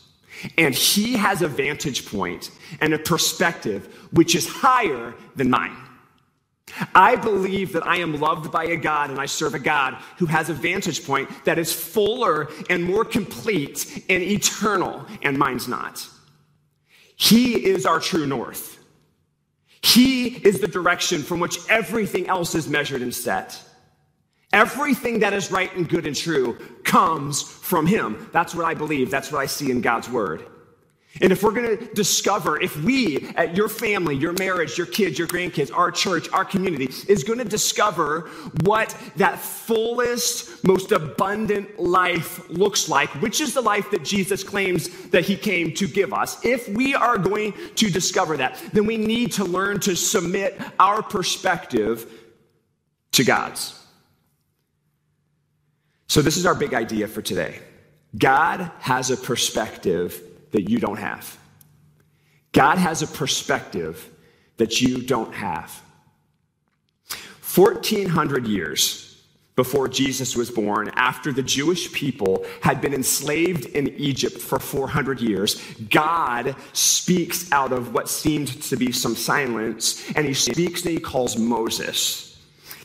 And 0.58 0.74
he 0.74 1.14
has 1.14 1.42
a 1.42 1.48
vantage 1.48 2.06
point 2.06 2.50
and 2.80 2.94
a 2.94 2.98
perspective 2.98 4.08
which 4.12 4.34
is 4.34 4.46
higher 4.46 5.14
than 5.34 5.50
mine. 5.50 5.76
I 6.94 7.16
believe 7.16 7.72
that 7.72 7.86
I 7.86 7.98
am 7.98 8.18
loved 8.18 8.50
by 8.50 8.64
a 8.64 8.76
God 8.76 9.10
and 9.10 9.20
I 9.20 9.26
serve 9.26 9.54
a 9.54 9.58
God 9.58 9.94
who 10.18 10.26
has 10.26 10.50
a 10.50 10.54
vantage 10.54 11.06
point 11.06 11.28
that 11.44 11.58
is 11.58 11.72
fuller 11.72 12.48
and 12.68 12.84
more 12.84 13.04
complete 13.04 14.04
and 14.08 14.22
eternal, 14.22 15.06
and 15.22 15.38
mine's 15.38 15.68
not. 15.68 16.06
He 17.14 17.64
is 17.64 17.86
our 17.86 18.00
true 18.00 18.26
north. 18.26 18.78
He 19.80 20.26
is 20.26 20.60
the 20.60 20.68
direction 20.68 21.22
from 21.22 21.40
which 21.40 21.58
everything 21.68 22.26
else 22.28 22.54
is 22.54 22.68
measured 22.68 23.00
and 23.00 23.14
set. 23.14 23.62
Everything 24.52 25.20
that 25.20 25.32
is 25.32 25.50
right 25.50 25.74
and 25.76 25.88
good 25.88 26.06
and 26.06 26.16
true 26.16 26.58
comes 26.84 27.42
from 27.42 27.86
Him. 27.86 28.28
That's 28.32 28.54
what 28.54 28.64
I 28.64 28.74
believe. 28.74 29.10
That's 29.10 29.32
what 29.32 29.40
I 29.40 29.46
see 29.46 29.70
in 29.70 29.80
God's 29.80 30.08
Word. 30.08 30.46
And 31.20 31.32
if 31.32 31.42
we're 31.42 31.52
going 31.52 31.78
to 31.78 31.94
discover, 31.94 32.60
if 32.60 32.76
we, 32.82 33.28
at 33.36 33.56
your 33.56 33.68
family, 33.68 34.14
your 34.14 34.34
marriage, 34.34 34.76
your 34.76 34.86
kids, 34.86 35.18
your 35.18 35.28
grandkids, 35.28 35.74
our 35.74 35.90
church, 35.90 36.28
our 36.30 36.44
community, 36.44 36.90
is 37.08 37.24
going 37.24 37.38
to 37.38 37.44
discover 37.44 38.30
what 38.64 38.94
that 39.16 39.38
fullest, 39.38 40.62
most 40.64 40.92
abundant 40.92 41.80
life 41.80 42.48
looks 42.50 42.88
like, 42.88 43.08
which 43.22 43.40
is 43.40 43.54
the 43.54 43.60
life 43.62 43.90
that 43.90 44.04
Jesus 44.04 44.44
claims 44.44 44.88
that 45.08 45.24
he 45.24 45.36
came 45.36 45.72
to 45.74 45.88
give 45.88 46.12
us, 46.12 46.44
if 46.44 46.68
we 46.68 46.94
are 46.94 47.16
going 47.16 47.54
to 47.76 47.90
discover 47.90 48.36
that, 48.36 48.62
then 48.72 48.84
we 48.84 48.98
need 48.98 49.32
to 49.32 49.44
learn 49.44 49.80
to 49.80 49.96
submit 49.96 50.60
our 50.78 51.02
perspective 51.02 52.12
to 53.12 53.24
God's. 53.24 53.85
So, 56.08 56.22
this 56.22 56.36
is 56.36 56.46
our 56.46 56.54
big 56.54 56.74
idea 56.74 57.08
for 57.08 57.22
today. 57.22 57.60
God 58.16 58.70
has 58.78 59.10
a 59.10 59.16
perspective 59.16 60.22
that 60.52 60.70
you 60.70 60.78
don't 60.78 60.98
have. 60.98 61.36
God 62.52 62.78
has 62.78 63.02
a 63.02 63.06
perspective 63.06 64.08
that 64.56 64.80
you 64.80 65.02
don't 65.02 65.34
have. 65.34 65.82
1400 67.54 68.46
years 68.46 69.22
before 69.56 69.88
Jesus 69.88 70.36
was 70.36 70.50
born, 70.50 70.90
after 70.96 71.32
the 71.32 71.42
Jewish 71.42 71.90
people 71.92 72.44
had 72.60 72.82
been 72.82 72.92
enslaved 72.92 73.66
in 73.66 73.88
Egypt 73.96 74.38
for 74.38 74.58
400 74.58 75.20
years, 75.20 75.62
God 75.90 76.54
speaks 76.74 77.50
out 77.52 77.72
of 77.72 77.94
what 77.94 78.10
seemed 78.10 78.62
to 78.64 78.76
be 78.76 78.92
some 78.92 79.16
silence, 79.16 80.10
and 80.14 80.26
he 80.26 80.34
speaks 80.34 80.82
and 80.84 80.92
he 80.92 81.00
calls 81.00 81.38
Moses 81.38 82.25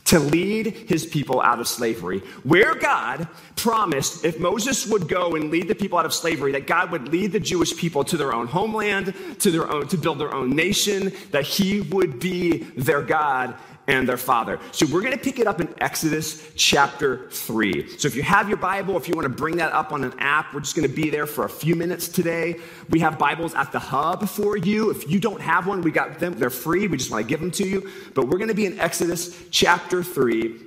to 0.04 0.18
lead 0.18 0.66
his 0.66 1.06
people 1.06 1.40
out 1.40 1.60
of 1.60 1.68
slavery, 1.68 2.18
where 2.42 2.74
God 2.74 3.28
promised 3.56 4.24
if 4.24 4.40
Moses 4.40 4.86
would 4.86 5.08
go 5.08 5.36
and 5.36 5.50
lead 5.50 5.68
the 5.68 5.74
people 5.74 5.98
out 5.98 6.04
of 6.04 6.12
slavery, 6.12 6.52
that 6.52 6.66
God 6.66 6.90
would 6.90 7.08
lead 7.08 7.32
the 7.32 7.40
Jewish 7.40 7.76
people 7.76 8.02
to 8.04 8.16
their 8.16 8.34
own 8.34 8.46
homeland, 8.46 9.14
to 9.38 9.50
their 9.50 9.70
own, 9.70 9.86
to 9.88 9.96
build 9.96 10.18
their 10.18 10.34
own 10.34 10.50
nation, 10.50 11.12
that 11.30 11.44
he 11.44 11.80
would 11.82 12.18
be 12.18 12.58
their 12.76 13.02
God 13.02 13.54
and 13.88 14.08
their 14.08 14.16
father. 14.16 14.58
So 14.70 14.86
we're 14.86 15.00
going 15.00 15.12
to 15.12 15.22
pick 15.22 15.38
it 15.38 15.46
up 15.46 15.60
in 15.60 15.74
Exodus 15.80 16.52
chapter 16.54 17.28
3. 17.30 17.98
So 17.98 18.06
if 18.06 18.14
you 18.14 18.22
have 18.22 18.48
your 18.48 18.58
Bible, 18.58 18.96
if 18.96 19.08
you 19.08 19.14
want 19.14 19.24
to 19.24 19.34
bring 19.34 19.56
that 19.56 19.72
up 19.72 19.92
on 19.92 20.04
an 20.04 20.14
app, 20.18 20.54
we're 20.54 20.60
just 20.60 20.76
going 20.76 20.88
to 20.88 20.94
be 20.94 21.10
there 21.10 21.26
for 21.26 21.44
a 21.44 21.48
few 21.48 21.74
minutes 21.74 22.08
today. 22.08 22.56
We 22.90 23.00
have 23.00 23.18
Bibles 23.18 23.54
at 23.54 23.72
the 23.72 23.80
hub 23.80 24.28
for 24.28 24.56
you. 24.56 24.90
If 24.90 25.10
you 25.10 25.18
don't 25.18 25.40
have 25.40 25.66
one, 25.66 25.82
we 25.82 25.90
got 25.90 26.18
them. 26.20 26.34
They're 26.34 26.50
free. 26.50 26.86
We 26.86 26.96
just 26.96 27.10
want 27.10 27.24
to 27.24 27.28
give 27.28 27.40
them 27.40 27.50
to 27.52 27.66
you. 27.66 27.90
But 28.14 28.28
we're 28.28 28.38
going 28.38 28.48
to 28.48 28.54
be 28.54 28.66
in 28.66 28.78
Exodus 28.78 29.36
chapter 29.50 30.02
3, 30.02 30.60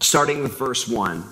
starting 0.00 0.42
with 0.42 0.58
verse 0.58 0.88
1. 0.88 1.24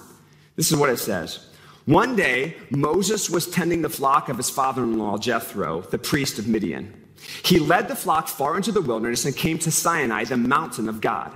This 0.56 0.70
is 0.70 0.78
what 0.78 0.90
it 0.90 0.98
says. 0.98 1.48
One 1.86 2.16
day, 2.16 2.56
Moses 2.70 3.28
was 3.28 3.50
tending 3.50 3.82
the 3.82 3.90
flock 3.90 4.28
of 4.28 4.36
his 4.38 4.48
father 4.48 4.82
in 4.84 4.98
law, 4.98 5.18
Jethro, 5.18 5.82
the 5.82 5.98
priest 5.98 6.38
of 6.38 6.48
Midian. 6.48 7.03
He 7.44 7.58
led 7.58 7.88
the 7.88 7.96
flock 7.96 8.28
far 8.28 8.56
into 8.56 8.72
the 8.72 8.80
wilderness 8.80 9.24
and 9.24 9.36
came 9.36 9.58
to 9.60 9.70
Sinai, 9.70 10.24
the 10.24 10.36
mountain 10.36 10.88
of 10.88 11.00
God. 11.00 11.32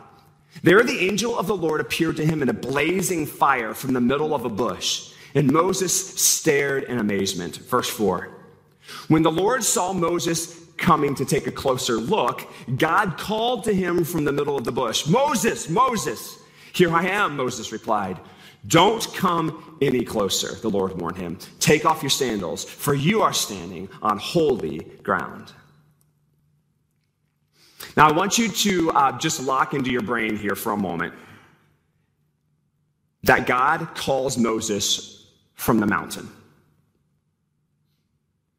There, 0.62 0.82
the 0.82 1.06
angel 1.06 1.38
of 1.38 1.46
the 1.46 1.56
Lord 1.56 1.80
appeared 1.80 2.16
to 2.16 2.26
him 2.26 2.42
in 2.42 2.48
a 2.48 2.54
blazing 2.54 3.26
fire 3.26 3.74
from 3.74 3.92
the 3.92 4.00
middle 4.00 4.34
of 4.34 4.44
a 4.44 4.48
bush, 4.48 5.12
and 5.34 5.52
Moses 5.52 6.20
stared 6.20 6.84
in 6.84 6.98
amazement. 6.98 7.56
Verse 7.56 7.88
4. 7.88 8.30
When 9.08 9.22
the 9.22 9.30
Lord 9.30 9.62
saw 9.62 9.92
Moses 9.92 10.58
coming 10.76 11.14
to 11.16 11.24
take 11.24 11.46
a 11.46 11.52
closer 11.52 11.94
look, 11.94 12.50
God 12.76 13.18
called 13.18 13.64
to 13.64 13.74
him 13.74 14.04
from 14.04 14.24
the 14.24 14.32
middle 14.32 14.56
of 14.56 14.64
the 14.64 14.72
bush 14.72 15.06
Moses, 15.06 15.68
Moses! 15.68 16.38
Here 16.72 16.94
I 16.94 17.06
am, 17.06 17.36
Moses 17.36 17.72
replied. 17.72 18.18
Don't 18.66 19.02
come 19.14 19.78
any 19.80 20.04
closer, 20.04 20.54
the 20.56 20.68
Lord 20.68 21.00
warned 21.00 21.16
him. 21.16 21.38
Take 21.60 21.84
off 21.84 22.02
your 22.02 22.10
sandals, 22.10 22.64
for 22.64 22.94
you 22.94 23.22
are 23.22 23.32
standing 23.32 23.88
on 24.02 24.18
holy 24.18 24.80
ground. 25.02 25.52
Now, 27.98 28.08
I 28.08 28.12
want 28.12 28.38
you 28.38 28.48
to 28.48 28.90
uh, 28.92 29.18
just 29.18 29.42
lock 29.42 29.74
into 29.74 29.90
your 29.90 30.02
brain 30.02 30.36
here 30.36 30.54
for 30.54 30.70
a 30.70 30.76
moment 30.76 31.12
that 33.24 33.44
God 33.44 33.88
calls 33.96 34.38
Moses 34.38 35.26
from 35.54 35.80
the 35.80 35.86
mountain. 35.86 36.28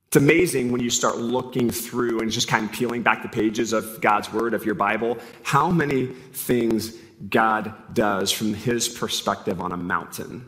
It's 0.07 0.17
amazing 0.17 0.73
when 0.73 0.81
you 0.81 0.89
start 0.89 1.19
looking 1.19 1.69
through 1.69 2.19
and 2.19 2.29
just 2.29 2.49
kind 2.49 2.65
of 2.65 2.73
peeling 2.73 3.01
back 3.01 3.23
the 3.23 3.29
pages 3.29 3.71
of 3.71 4.01
God's 4.01 4.29
word, 4.33 4.53
of 4.53 4.65
your 4.65 4.75
Bible, 4.75 5.17
how 5.43 5.71
many 5.71 6.07
things 6.07 6.95
God 7.29 7.73
does 7.93 8.33
from 8.33 8.53
his 8.53 8.89
perspective 8.89 9.61
on 9.61 9.71
a 9.71 9.77
mountain. 9.77 10.45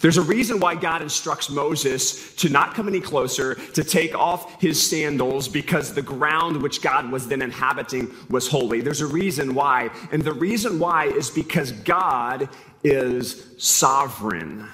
There's 0.00 0.16
a 0.16 0.22
reason 0.22 0.60
why 0.60 0.74
God 0.76 1.02
instructs 1.02 1.50
Moses 1.50 2.34
to 2.36 2.48
not 2.48 2.74
come 2.74 2.88
any 2.88 3.00
closer, 3.00 3.54
to 3.54 3.84
take 3.84 4.14
off 4.14 4.60
his 4.60 4.80
sandals, 4.80 5.46
because 5.46 5.92
the 5.92 6.02
ground 6.02 6.62
which 6.62 6.80
God 6.80 7.12
was 7.12 7.28
then 7.28 7.42
inhabiting 7.42 8.10
was 8.30 8.48
holy. 8.48 8.80
There's 8.80 9.02
a 9.02 9.06
reason 9.06 9.54
why. 9.54 9.90
And 10.10 10.22
the 10.22 10.32
reason 10.32 10.78
why 10.78 11.06
is 11.06 11.30
because 11.30 11.72
God 11.72 12.48
is 12.82 13.54
sovereign. 13.58 14.66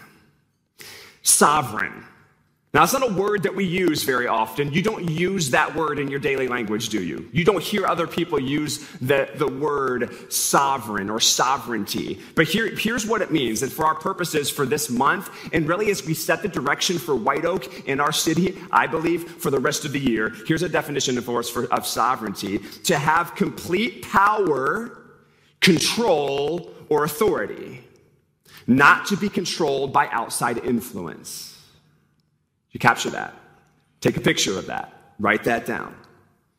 Sovereign. 1.23 2.06
Now, 2.77 2.83
it's 2.83 2.93
not 2.93 3.11
a 3.11 3.15
word 3.15 3.45
that 3.45 3.55
we 3.55 3.65
use 3.65 4.03
very 4.03 4.27
often. 4.27 4.71
You 4.71 4.83
don't 4.83 5.09
use 5.09 5.49
that 5.49 5.75
word 5.75 5.99
in 5.99 6.09
your 6.09 6.21
daily 6.21 6.47
language, 6.47 6.91
do 6.91 7.03
you? 7.03 7.27
You 7.33 7.43
don't 7.43 7.63
hear 7.63 7.87
other 7.87 8.07
people 8.07 8.39
use 8.39 8.87
the, 9.01 9.31
the 9.37 9.49
word 9.49 10.31
sovereign 10.31 11.09
or 11.09 11.19
sovereignty. 11.19 12.21
But 12.35 12.49
here, 12.49 12.69
here's 12.69 13.07
what 13.07 13.23
it 13.23 13.31
means. 13.31 13.63
And 13.63 13.73
for 13.73 13.87
our 13.87 13.95
purposes 13.95 14.51
for 14.51 14.67
this 14.67 14.91
month, 14.91 15.31
and 15.55 15.67
really 15.67 15.91
as 15.91 16.05
we 16.05 16.13
set 16.13 16.43
the 16.43 16.49
direction 16.49 16.99
for 16.99 17.15
White 17.15 17.47
Oak 17.47 17.89
in 17.89 17.99
our 17.99 18.13
city, 18.13 18.59
I 18.71 18.87
believe 18.87 19.27
for 19.41 19.51
the 19.51 19.59
rest 19.59 19.87
of 19.87 19.93
the 19.93 20.01
year, 20.01 20.35
here's 20.47 20.63
a 20.63 20.69
definition 20.69 21.19
for 21.23 21.39
us 21.39 21.49
for, 21.49 21.73
of 21.73 21.87
sovereignty 21.87 22.59
to 22.59 22.99
have 22.99 23.35
complete 23.35 24.03
power, 24.03 25.15
control, 25.63 26.75
or 26.91 27.05
authority, 27.05 27.85
not 28.67 29.07
to 29.07 29.17
be 29.17 29.31
controlled 29.31 29.95
by 29.95 30.09
outside 30.09 30.59
influence. 30.59 31.56
You 32.77 32.79
capture 32.79 33.09
that. 33.09 33.33
Take 34.03 34.19
a 34.19 34.21
picture 34.21 34.59
of 34.59 34.67
that. 34.67 34.93
Write 35.19 35.45
that 35.45 35.65
down. 35.65 35.97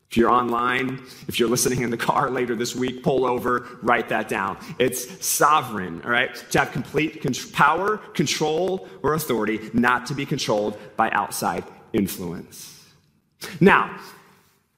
If 0.09 0.17
you're 0.17 0.31
online, 0.31 1.05
if 1.27 1.39
you're 1.39 1.47
listening 1.47 1.83
in 1.83 1.91
the 1.91 1.97
car 1.97 2.31
later 2.39 2.55
this 2.55 2.75
week, 2.75 3.03
pull 3.03 3.23
over, 3.23 3.67
write 3.83 4.09
that 4.09 4.27
down. 4.27 4.57
It's 4.79 5.23
sovereign, 5.23 6.01
all 6.03 6.09
right? 6.09 6.33
To 6.33 6.57
have 6.57 6.71
complete 6.71 7.23
power, 7.53 7.97
control, 8.15 8.89
or 9.03 9.13
authority, 9.13 9.69
not 9.73 10.07
to 10.07 10.15
be 10.15 10.25
controlled 10.25 10.79
by 10.97 11.11
outside 11.11 11.63
influence. 11.93 12.83
Now, 13.61 13.99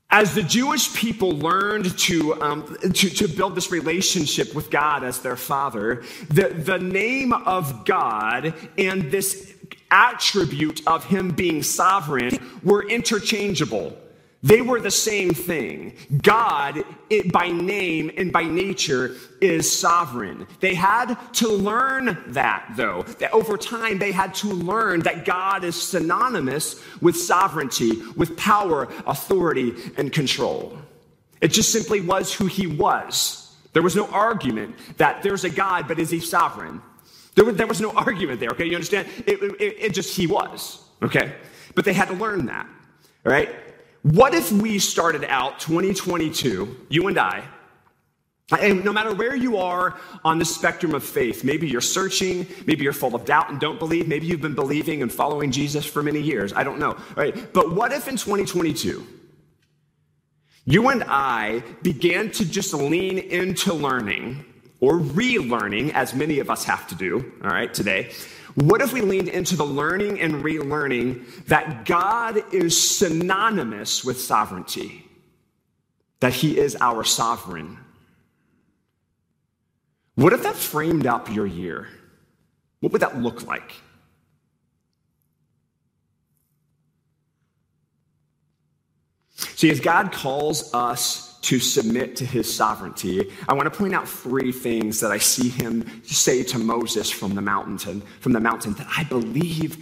as 0.09 0.35
the 0.35 0.43
Jewish 0.43 0.93
people 0.93 1.37
learned 1.37 1.97
to, 1.99 2.41
um, 2.41 2.75
to, 2.81 3.09
to, 3.09 3.29
build 3.29 3.55
this 3.55 3.71
relationship 3.71 4.53
with 4.53 4.69
God 4.69 5.05
as 5.05 5.21
their 5.21 5.37
father, 5.37 6.03
the, 6.29 6.49
the 6.49 6.79
name 6.79 7.31
of 7.31 7.85
God 7.85 8.53
and 8.77 9.03
this 9.09 9.55
attribute 9.91 10.81
of 10.87 11.05
him 11.05 11.31
being 11.31 11.63
sovereign 11.63 12.37
were 12.63 12.87
interchangeable. 12.87 13.97
They 14.41 14.61
were 14.61 14.79
the 14.79 14.91
same 14.91 15.31
thing. 15.31 15.95
God, 16.21 16.83
it, 17.09 17.29
by 17.31 17.49
name 17.49 18.09
and 18.15 18.31
by 18.31 18.43
nature, 18.43 19.17
is 19.41 19.69
sovereign. 19.69 20.47
They 20.61 20.75
had 20.75 21.15
to 21.33 21.49
learn 21.49 22.23
that, 22.27 22.71
though. 22.77 23.03
That 23.19 23.33
over 23.33 23.57
time, 23.57 23.99
they 23.99 24.13
had 24.13 24.33
to 24.35 24.47
learn 24.47 25.01
that 25.01 25.25
God 25.25 25.65
is 25.65 25.75
synonymous 25.75 26.81
with 27.01 27.17
sovereignty, 27.17 28.01
with 28.15 28.37
power, 28.37 28.87
authority, 29.05 29.73
and 29.97 30.13
control. 30.13 30.77
It 31.41 31.49
just 31.49 31.73
simply 31.73 31.99
was 31.99 32.33
who 32.33 32.45
he 32.45 32.65
was. 32.65 33.57
There 33.73 33.83
was 33.83 33.95
no 33.95 34.07
argument 34.07 34.75
that 34.97 35.21
there's 35.21 35.43
a 35.43 35.49
God, 35.49 35.87
but 35.87 35.99
is 35.99 36.09
he 36.09 36.21
sovereign? 36.21 36.81
There 37.39 37.45
was, 37.45 37.55
there 37.55 37.67
was 37.67 37.79
no 37.79 37.91
argument 37.91 38.41
there, 38.41 38.49
okay? 38.49 38.65
You 38.65 38.75
understand? 38.75 39.07
It, 39.25 39.41
it, 39.41 39.75
it 39.79 39.93
just, 39.93 40.13
he 40.13 40.27
was, 40.27 40.83
okay? 41.01 41.35
But 41.73 41.85
they 41.85 41.93
had 41.93 42.09
to 42.09 42.13
learn 42.15 42.47
that, 42.47 42.67
all 43.25 43.31
right? 43.31 43.49
What 44.01 44.33
if 44.33 44.51
we 44.51 44.77
started 44.77 45.23
out 45.23 45.57
2022, 45.61 46.87
you 46.89 47.07
and 47.07 47.17
I, 47.17 47.45
and 48.59 48.83
no 48.83 48.91
matter 48.91 49.13
where 49.13 49.37
you 49.37 49.55
are 49.55 49.97
on 50.25 50.37
the 50.37 50.43
spectrum 50.43 50.93
of 50.93 51.01
faith, 51.01 51.45
maybe 51.45 51.65
you're 51.65 51.79
searching, 51.79 52.45
maybe 52.65 52.83
you're 52.83 52.91
full 52.91 53.15
of 53.15 53.23
doubt 53.23 53.49
and 53.49 53.57
don't 53.57 53.79
believe, 53.79 54.09
maybe 54.09 54.27
you've 54.27 54.41
been 54.41 54.53
believing 54.53 55.01
and 55.01 55.09
following 55.09 55.49
Jesus 55.49 55.85
for 55.85 56.03
many 56.03 56.19
years. 56.19 56.51
I 56.51 56.65
don't 56.65 56.77
know. 56.77 56.97
Right? 57.15 57.53
But 57.53 57.71
what 57.73 57.93
if 57.93 58.09
in 58.09 58.17
2022, 58.17 59.07
you 60.65 60.89
and 60.89 61.05
I 61.07 61.63
began 61.83 62.31
to 62.31 62.43
just 62.43 62.73
lean 62.73 63.17
into 63.17 63.73
learning 63.73 64.43
or 64.79 64.99
relearning, 64.99 65.93
as 65.93 66.13
many 66.13 66.39
of 66.39 66.49
us 66.49 66.63
have 66.63 66.87
to 66.87 66.95
do, 66.95 67.33
all 67.43 67.49
right, 67.49 67.73
today. 67.73 68.11
What 68.55 68.81
if 68.81 68.93
we 68.93 69.01
leaned 69.01 69.27
into 69.27 69.55
the 69.55 69.65
learning 69.65 70.19
and 70.19 70.43
relearning 70.43 71.45
that 71.45 71.85
God 71.85 72.41
is 72.53 72.97
synonymous 72.97 74.03
with 74.03 74.19
sovereignty? 74.19 75.05
That 76.19 76.33
He 76.33 76.57
is 76.57 76.75
our 76.79 77.03
sovereign? 77.03 77.77
What 80.15 80.33
if 80.33 80.43
that 80.43 80.55
framed 80.55 81.07
up 81.07 81.33
your 81.33 81.45
year? 81.45 81.87
What 82.79 82.91
would 82.91 83.01
that 83.01 83.21
look 83.21 83.45
like? 83.45 83.73
See, 89.35 89.69
as 89.69 89.79
God 89.79 90.11
calls 90.11 90.73
us 90.73 91.28
to 91.41 91.59
submit 91.59 92.15
to 92.17 92.25
his 92.25 92.53
sovereignty, 92.53 93.31
I 93.47 93.53
want 93.53 93.71
to 93.71 93.77
point 93.77 93.93
out 93.93 94.07
three 94.07 94.51
things 94.51 94.99
that 94.99 95.11
I 95.11 95.17
see 95.17 95.49
him 95.49 95.85
say 96.03 96.43
to 96.43 96.59
Moses 96.59 97.09
from 97.09 97.35
the 97.35 97.41
mountain, 97.41 98.01
from 98.19 98.33
the 98.33 98.39
mountain 98.39 98.73
that 98.73 98.87
I 98.97 99.03
believe 99.05 99.77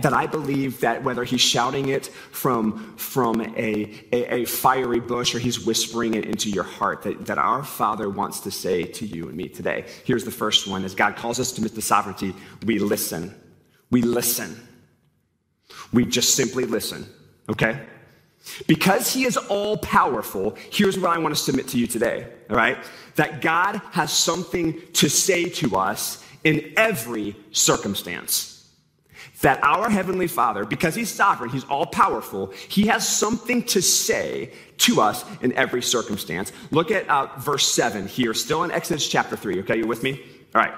that 0.00 0.12
I 0.12 0.26
believe 0.26 0.80
that 0.80 1.02
whether 1.02 1.24
he's 1.24 1.40
shouting 1.40 1.88
it 1.88 2.06
from, 2.30 2.94
from 2.96 3.40
a, 3.40 3.90
a, 4.12 4.42
a, 4.42 4.44
fiery 4.44 5.00
bush 5.00 5.34
or 5.34 5.38
he's 5.38 5.64
whispering 5.64 6.14
it 6.14 6.24
into 6.24 6.50
your 6.50 6.64
heart, 6.64 7.02
that, 7.02 7.26
that 7.26 7.38
our 7.38 7.64
Father 7.64 8.10
wants 8.10 8.40
to 8.40 8.50
say 8.50 8.84
to 8.84 9.06
you 9.06 9.28
and 9.28 9.36
me 9.36 9.48
today. 9.48 9.86
Here's 10.04 10.24
the 10.24 10.30
first 10.30 10.66
one 10.66 10.84
as 10.84 10.94
God 10.94 11.16
calls 11.16 11.40
us 11.40 11.52
to 11.52 11.66
to 11.66 11.82
sovereignty, 11.82 12.34
we 12.66 12.78
listen. 12.78 13.34
We 13.90 14.02
listen. 14.02 14.56
We 15.92 16.04
just 16.04 16.34
simply 16.34 16.64
listen, 16.64 17.06
okay? 17.48 17.80
Because 18.66 19.12
he 19.12 19.24
is 19.24 19.36
all 19.36 19.76
powerful, 19.78 20.56
here's 20.70 20.98
what 20.98 21.10
I 21.10 21.18
want 21.18 21.34
to 21.34 21.40
submit 21.40 21.68
to 21.68 21.78
you 21.78 21.86
today, 21.86 22.26
all 22.50 22.56
right? 22.56 22.78
That 23.16 23.40
God 23.40 23.80
has 23.92 24.12
something 24.12 24.80
to 24.94 25.08
say 25.08 25.48
to 25.50 25.76
us 25.76 26.24
in 26.44 26.72
every 26.76 27.36
circumstance. 27.52 28.48
That 29.42 29.62
our 29.62 29.90
Heavenly 29.90 30.28
Father, 30.28 30.64
because 30.64 30.94
He's 30.94 31.10
sovereign, 31.10 31.50
He's 31.50 31.64
all 31.64 31.86
powerful, 31.86 32.52
He 32.68 32.86
has 32.86 33.08
something 33.08 33.62
to 33.64 33.82
say 33.82 34.52
to 34.78 35.00
us 35.00 35.24
in 35.40 35.52
every 35.54 35.82
circumstance. 35.82 36.52
Look 36.70 36.90
at 36.90 37.08
uh, 37.08 37.28
verse 37.38 37.66
7 37.72 38.06
here, 38.06 38.34
still 38.34 38.64
in 38.64 38.70
Exodus 38.70 39.08
chapter 39.08 39.36
3. 39.36 39.60
Okay, 39.60 39.78
you 39.78 39.86
with 39.86 40.02
me? 40.02 40.20
All 40.54 40.62
right. 40.62 40.74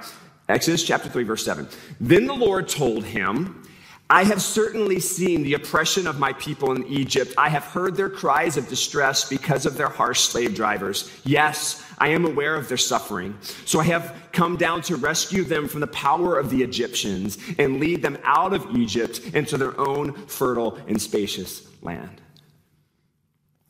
Exodus 0.49 0.85
chapter 0.85 1.09
3, 1.09 1.25
verse 1.25 1.44
7. 1.44 1.66
Then 2.00 2.26
the 2.26 2.35
Lord 2.35 2.68
told 2.68 3.04
him, 3.04 3.66
I 4.11 4.25
have 4.25 4.42
certainly 4.42 5.00
seen 5.00 5.42
the 5.42 5.54
oppression 5.54 6.06
of 6.06 6.18
my 6.18 6.34
people 6.34 6.73
in 6.73 6.87
Egypt. 6.87 7.34
I 7.38 7.49
have 7.49 7.64
heard 7.64 7.96
their 7.96 8.11
cries 8.11 8.58
of 8.58 8.68
distress 8.68 9.28
because 9.28 9.64
of 9.64 9.78
their 9.78 9.88
harsh 9.88 10.20
slave 10.20 10.54
drivers. 10.54 11.11
Yes, 11.25 11.82
I 11.99 12.08
am 12.08 12.26
aware 12.26 12.54
of 12.54 12.68
their 12.68 12.76
suffering. 12.76 13.37
So 13.64 13.80
I 13.80 13.84
have 13.84 14.14
come 14.32 14.56
down 14.56 14.82
to 14.82 14.96
rescue 14.96 15.42
them 15.42 15.68
from 15.68 15.80
the 15.80 15.87
power 15.87 16.38
of 16.38 16.50
the 16.50 16.62
Egyptians 16.62 17.38
and 17.58 17.80
lead 17.80 18.02
them 18.02 18.18
out 18.25 18.52
of 18.52 18.76
Egypt 18.76 19.20
into 19.32 19.56
their 19.56 19.78
own 19.80 20.12
fertile 20.26 20.78
and 20.87 21.00
spacious 21.00 21.66
land. 21.80 22.20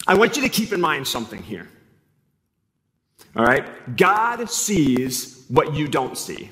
I 0.06 0.14
want 0.14 0.36
you 0.36 0.42
to 0.42 0.48
keep 0.48 0.72
in 0.72 0.80
mind 0.80 1.06
something 1.06 1.42
here. 1.42 1.68
All 3.36 3.44
right? 3.44 3.96
God 3.96 4.50
sees 4.50 5.44
what 5.48 5.74
you 5.74 5.86
don't 5.86 6.18
see. 6.18 6.50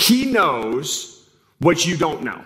He 0.00 0.24
knows 0.24 1.28
what 1.58 1.86
you 1.86 1.96
don't 1.96 2.22
know. 2.22 2.42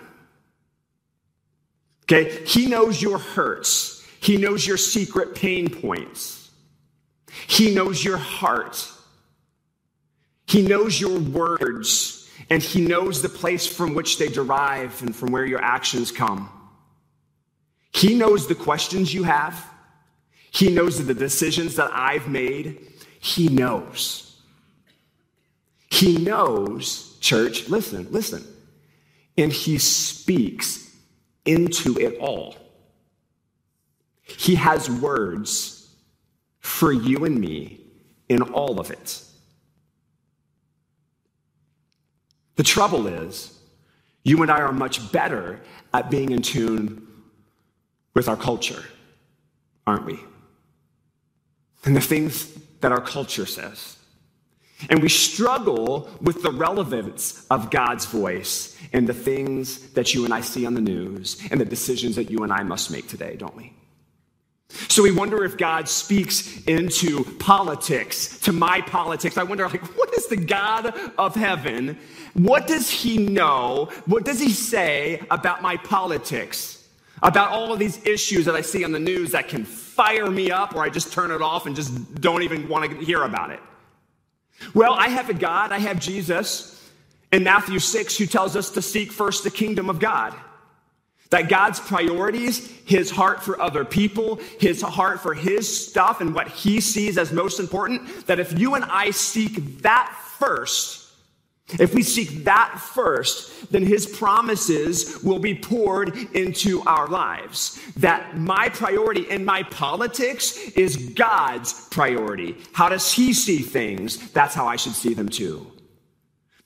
Okay? 2.03 2.43
He 2.45 2.65
knows 2.65 3.01
your 3.01 3.17
hurts. 3.17 4.05
He 4.19 4.35
knows 4.35 4.67
your 4.67 4.77
secret 4.77 5.35
pain 5.35 5.69
points. 5.69 6.51
He 7.47 7.73
knows 7.73 8.03
your 8.03 8.17
heart. 8.17 8.85
He 10.47 10.61
knows 10.61 10.99
your 10.99 11.17
words. 11.17 12.29
And 12.49 12.61
He 12.61 12.81
knows 12.81 13.21
the 13.21 13.29
place 13.29 13.65
from 13.65 13.93
which 13.93 14.17
they 14.17 14.27
derive 14.27 15.01
and 15.01 15.15
from 15.15 15.31
where 15.31 15.45
your 15.45 15.61
actions 15.61 16.11
come. 16.11 16.49
He 17.93 18.15
knows 18.15 18.47
the 18.47 18.55
questions 18.55 19.13
you 19.13 19.23
have. 19.23 19.65
He 20.51 20.69
knows 20.69 21.03
the 21.05 21.13
decisions 21.13 21.77
that 21.77 21.91
I've 21.93 22.27
made. 22.27 22.85
He 23.19 23.47
knows. 23.47 24.41
He 25.89 26.17
knows, 26.17 27.14
church, 27.25 27.67
listen, 27.69 28.07
listen. 28.11 28.45
And 29.37 29.51
He 29.51 29.77
speaks 29.79 30.95
into 31.45 31.97
it 31.99 32.17
all. 32.19 32.55
He 34.21 34.55
has 34.55 34.89
words 34.89 35.89
for 36.59 36.91
you 36.91 37.25
and 37.25 37.39
me 37.39 37.81
in 38.29 38.41
all 38.41 38.79
of 38.79 38.91
it. 38.91 39.21
The 42.55 42.63
trouble 42.63 43.07
is, 43.07 43.59
you 44.23 44.41
and 44.41 44.49
I 44.49 44.61
are 44.61 44.71
much 44.71 45.11
better 45.11 45.59
at 45.93 46.09
being 46.09 46.31
in 46.31 46.41
tune 46.41 47.05
with 48.13 48.29
our 48.29 48.37
culture, 48.37 48.83
aren't 49.85 50.05
we? 50.05 50.19
And 51.83 51.95
the 51.95 52.01
things 52.01 52.51
that 52.81 52.91
our 52.91 53.01
culture 53.01 53.45
says. 53.45 53.97
And 54.89 55.01
we 55.01 55.09
struggle 55.09 56.09
with 56.21 56.43
the 56.43 56.51
relevance 56.51 57.45
of 57.49 57.71
God's 57.71 58.05
voice 58.05 58.77
and 58.93 59.07
the 59.07 59.13
things 59.13 59.91
that 59.93 60.13
you 60.13 60.25
and 60.25 60.33
I 60.33 60.41
see 60.41 60.65
on 60.65 60.73
the 60.73 60.81
news 60.81 61.41
and 61.49 61.59
the 61.59 61.65
decisions 61.65 62.15
that 62.17 62.29
you 62.29 62.43
and 62.43 62.51
I 62.51 62.63
must 62.63 62.91
make 62.91 63.07
today, 63.07 63.35
don't 63.37 63.55
we? 63.55 63.73
So 64.89 65.03
we 65.03 65.11
wonder 65.11 65.45
if 65.45 65.57
God 65.57 65.87
speaks 65.87 66.61
into 66.65 67.23
politics, 67.39 68.39
to 68.41 68.51
my 68.51 68.81
politics. 68.81 69.37
I 69.37 69.43
wonder, 69.43 69.67
like, 69.67 69.97
what 69.97 70.13
is 70.13 70.27
the 70.27 70.35
God 70.35 70.93
of 71.17 71.35
heaven? 71.35 71.97
What 72.33 72.67
does 72.67 72.89
he 72.89 73.17
know? 73.17 73.89
What 74.05 74.25
does 74.25 74.39
he 74.39 74.49
say 74.49 75.21
about 75.31 75.61
my 75.61 75.77
politics? 75.77 76.85
About 77.23 77.51
all 77.51 77.71
of 77.71 77.79
these 77.79 78.05
issues 78.05 78.43
that 78.45 78.55
I 78.55 78.61
see 78.61 78.83
on 78.83 78.91
the 78.91 78.99
news 78.99 79.31
that 79.31 79.47
can 79.47 79.63
fire 79.63 80.29
me 80.29 80.51
up, 80.51 80.75
or 80.75 80.83
I 80.83 80.89
just 80.89 81.13
turn 81.13 81.31
it 81.31 81.41
off 81.41 81.65
and 81.65 81.75
just 81.75 82.15
don't 82.19 82.43
even 82.43 82.67
want 82.67 82.91
to 82.91 82.97
hear 82.97 83.23
about 83.23 83.51
it? 83.51 83.61
Well, 84.73 84.93
I 84.93 85.09
have 85.09 85.29
a 85.29 85.33
God, 85.33 85.71
I 85.71 85.79
have 85.79 85.99
Jesus 85.99 86.89
in 87.31 87.43
Matthew 87.43 87.79
6 87.79 88.17
who 88.17 88.25
tells 88.25 88.55
us 88.55 88.71
to 88.71 88.81
seek 88.81 89.11
first 89.11 89.43
the 89.43 89.51
kingdom 89.51 89.89
of 89.89 89.99
God. 89.99 90.33
That 91.31 91.49
God's 91.49 91.79
priorities, 91.79 92.69
his 92.85 93.09
heart 93.09 93.43
for 93.43 93.59
other 93.59 93.83
people, 93.83 94.39
his 94.59 94.81
heart 94.81 95.21
for 95.21 95.33
his 95.33 95.87
stuff 95.87 96.21
and 96.21 96.35
what 96.35 96.47
he 96.47 96.79
sees 96.79 97.17
as 97.17 97.31
most 97.31 97.59
important, 97.59 98.27
that 98.27 98.39
if 98.39 98.57
you 98.57 98.75
and 98.75 98.85
I 98.85 99.11
seek 99.11 99.81
that 99.81 100.15
first, 100.39 101.04
if 101.79 101.95
we 101.95 102.03
seek 102.03 102.43
that 102.43 102.79
first, 102.79 103.71
then 103.71 103.83
his 103.83 104.05
promises 104.05 105.23
will 105.23 105.39
be 105.39 105.55
poured 105.55 106.15
into 106.35 106.81
our 106.83 107.07
lives. 107.07 107.81
That 107.97 108.37
my 108.37 108.69
priority 108.69 109.29
in 109.29 109.43
my 109.43 109.63
politics 109.63 110.57
is 110.75 110.95
God's 110.95 111.87
priority. 111.89 112.55
How 112.73 112.89
does 112.89 113.11
he 113.11 113.33
see 113.33 113.59
things? 113.59 114.31
That's 114.31 114.53
how 114.53 114.67
I 114.67 114.75
should 114.75 114.93
see 114.93 115.15
them 115.15 115.27
too. 115.27 115.71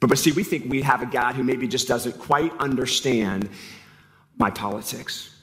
But, 0.02 0.10
but 0.10 0.20
see, 0.20 0.34
we 0.34 0.44
think 0.44 0.70
we 0.70 0.82
have 0.82 1.02
a 1.02 1.06
God 1.06 1.36
who 1.36 1.44
maybe 1.44 1.68
just 1.68 1.88
doesn't 1.88 2.20
quite 2.20 2.52
understand 2.60 3.50
my 4.38 4.50
politics. 4.50 5.34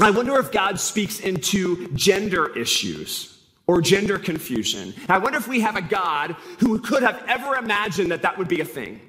I 0.00 0.10
wonder 0.10 0.38
if 0.38 0.52
God 0.52 0.78
speaks 0.78 1.20
into 1.20 1.88
gender 1.94 2.56
issues 2.56 3.33
or 3.66 3.80
gender 3.80 4.18
confusion. 4.18 4.94
I 5.08 5.18
wonder 5.18 5.38
if 5.38 5.48
we 5.48 5.60
have 5.60 5.76
a 5.76 5.82
God 5.82 6.36
who 6.60 6.78
could 6.80 7.02
have 7.02 7.22
ever 7.28 7.56
imagined 7.56 8.10
that 8.10 8.22
that 8.22 8.36
would 8.36 8.48
be 8.48 8.60
a 8.60 8.64
thing. 8.64 9.00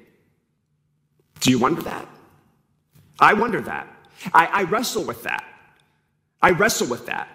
Do 1.40 1.50
you 1.50 1.58
wonder 1.58 1.82
that? 1.82 2.08
I 3.20 3.34
wonder 3.34 3.60
that. 3.62 3.88
I, 4.32 4.46
I 4.46 4.62
wrestle 4.64 5.04
with 5.04 5.22
that. 5.24 5.44
I 6.40 6.50
wrestle 6.50 6.88
with 6.88 7.06
that. 7.06 7.28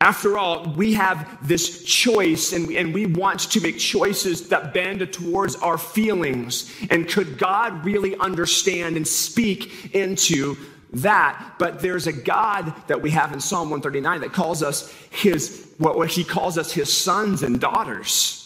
After 0.00 0.36
all, 0.36 0.64
we 0.76 0.94
have 0.94 1.46
this 1.46 1.84
choice 1.84 2.52
and 2.52 2.72
and 2.72 2.92
we 2.92 3.06
want 3.06 3.38
to 3.52 3.60
make 3.60 3.78
choices 3.78 4.48
that 4.48 4.74
bend 4.74 5.12
towards 5.12 5.54
our 5.54 5.78
feelings. 5.78 6.74
And 6.90 7.08
could 7.08 7.38
God 7.38 7.84
really 7.84 8.16
understand 8.16 8.96
and 8.96 9.06
speak 9.06 9.94
into 9.94 10.56
that, 10.92 11.54
but 11.58 11.80
there's 11.80 12.06
a 12.06 12.12
God 12.12 12.74
that 12.86 13.00
we 13.00 13.10
have 13.10 13.32
in 13.32 13.40
Psalm 13.40 13.70
139 13.70 14.20
that 14.20 14.32
calls 14.32 14.62
us 14.62 14.92
his, 15.10 15.74
what 15.78 16.10
he 16.10 16.24
calls 16.24 16.58
us 16.58 16.72
his 16.72 16.92
sons 16.92 17.42
and 17.42 17.60
daughters. 17.60 18.38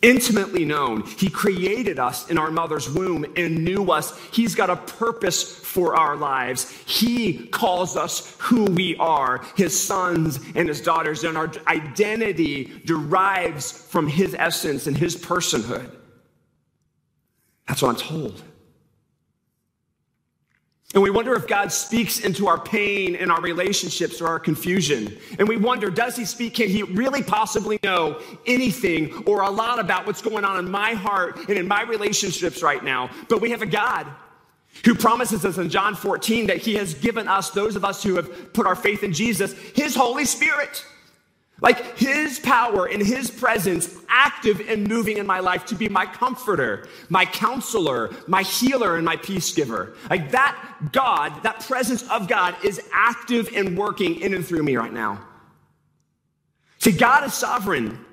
Intimately 0.00 0.66
known. 0.66 1.02
He 1.02 1.30
created 1.30 1.98
us 1.98 2.28
in 2.28 2.36
our 2.36 2.50
mother's 2.50 2.90
womb 2.90 3.24
and 3.36 3.64
knew 3.64 3.90
us. 3.90 4.18
He's 4.32 4.54
got 4.54 4.68
a 4.68 4.76
purpose 4.76 5.42
for 5.42 5.96
our 5.96 6.14
lives. 6.14 6.70
He 6.84 7.46
calls 7.46 7.96
us 7.96 8.36
who 8.38 8.66
we 8.66 8.96
are, 8.96 9.42
his 9.56 9.82
sons 9.82 10.40
and 10.54 10.68
his 10.68 10.82
daughters, 10.82 11.24
and 11.24 11.38
our 11.38 11.50
identity 11.66 12.82
derives 12.84 13.72
from 13.72 14.06
his 14.06 14.36
essence 14.38 14.86
and 14.86 14.96
his 14.96 15.16
personhood. 15.16 15.90
That's 17.66 17.80
what 17.80 17.88
I'm 17.88 17.96
told. 17.96 18.42
And 20.94 21.02
we 21.02 21.10
wonder 21.10 21.34
if 21.34 21.48
God 21.48 21.72
speaks 21.72 22.20
into 22.20 22.46
our 22.46 22.58
pain 22.58 23.16
and 23.16 23.30
our 23.30 23.40
relationships 23.40 24.20
or 24.20 24.28
our 24.28 24.38
confusion. 24.38 25.18
And 25.40 25.48
we 25.48 25.56
wonder, 25.56 25.90
does 25.90 26.14
he 26.14 26.24
speak? 26.24 26.54
Can 26.54 26.68
he 26.68 26.84
really 26.84 27.22
possibly 27.22 27.80
know 27.82 28.20
anything 28.46 29.12
or 29.26 29.42
a 29.42 29.50
lot 29.50 29.80
about 29.80 30.06
what's 30.06 30.22
going 30.22 30.44
on 30.44 30.56
in 30.64 30.70
my 30.70 30.92
heart 30.92 31.36
and 31.48 31.58
in 31.58 31.66
my 31.66 31.82
relationships 31.82 32.62
right 32.62 32.82
now? 32.82 33.10
But 33.28 33.40
we 33.40 33.50
have 33.50 33.60
a 33.60 33.66
God 33.66 34.06
who 34.84 34.94
promises 34.94 35.44
us 35.44 35.58
in 35.58 35.68
John 35.68 35.96
14 35.96 36.46
that 36.46 36.58
he 36.58 36.74
has 36.76 36.94
given 36.94 37.26
us, 37.26 37.50
those 37.50 37.74
of 37.74 37.84
us 37.84 38.02
who 38.02 38.14
have 38.14 38.52
put 38.52 38.66
our 38.66 38.76
faith 38.76 39.02
in 39.02 39.12
Jesus, 39.12 39.52
his 39.74 39.96
Holy 39.96 40.24
Spirit. 40.24 40.84
Like 41.60 41.96
his 41.96 42.40
power 42.40 42.86
and 42.86 43.00
his 43.00 43.30
presence 43.30 43.96
active 44.08 44.60
and 44.68 44.88
moving 44.88 45.18
in 45.18 45.26
my 45.26 45.38
life 45.38 45.64
to 45.66 45.74
be 45.74 45.88
my 45.88 46.04
comforter, 46.04 46.88
my 47.08 47.24
counselor, 47.24 48.10
my 48.26 48.42
healer, 48.42 48.96
and 48.96 49.04
my 49.04 49.16
peace 49.16 49.54
giver. 49.54 49.94
Like 50.10 50.32
that 50.32 50.56
God, 50.92 51.42
that 51.44 51.60
presence 51.60 52.08
of 52.10 52.28
God 52.28 52.56
is 52.64 52.80
active 52.92 53.50
and 53.54 53.78
working 53.78 54.20
in 54.20 54.34
and 54.34 54.44
through 54.44 54.64
me 54.64 54.76
right 54.76 54.92
now. 54.92 55.24
See, 56.78 56.92
God 56.92 57.24
is 57.24 57.34
sovereign. 57.34 58.04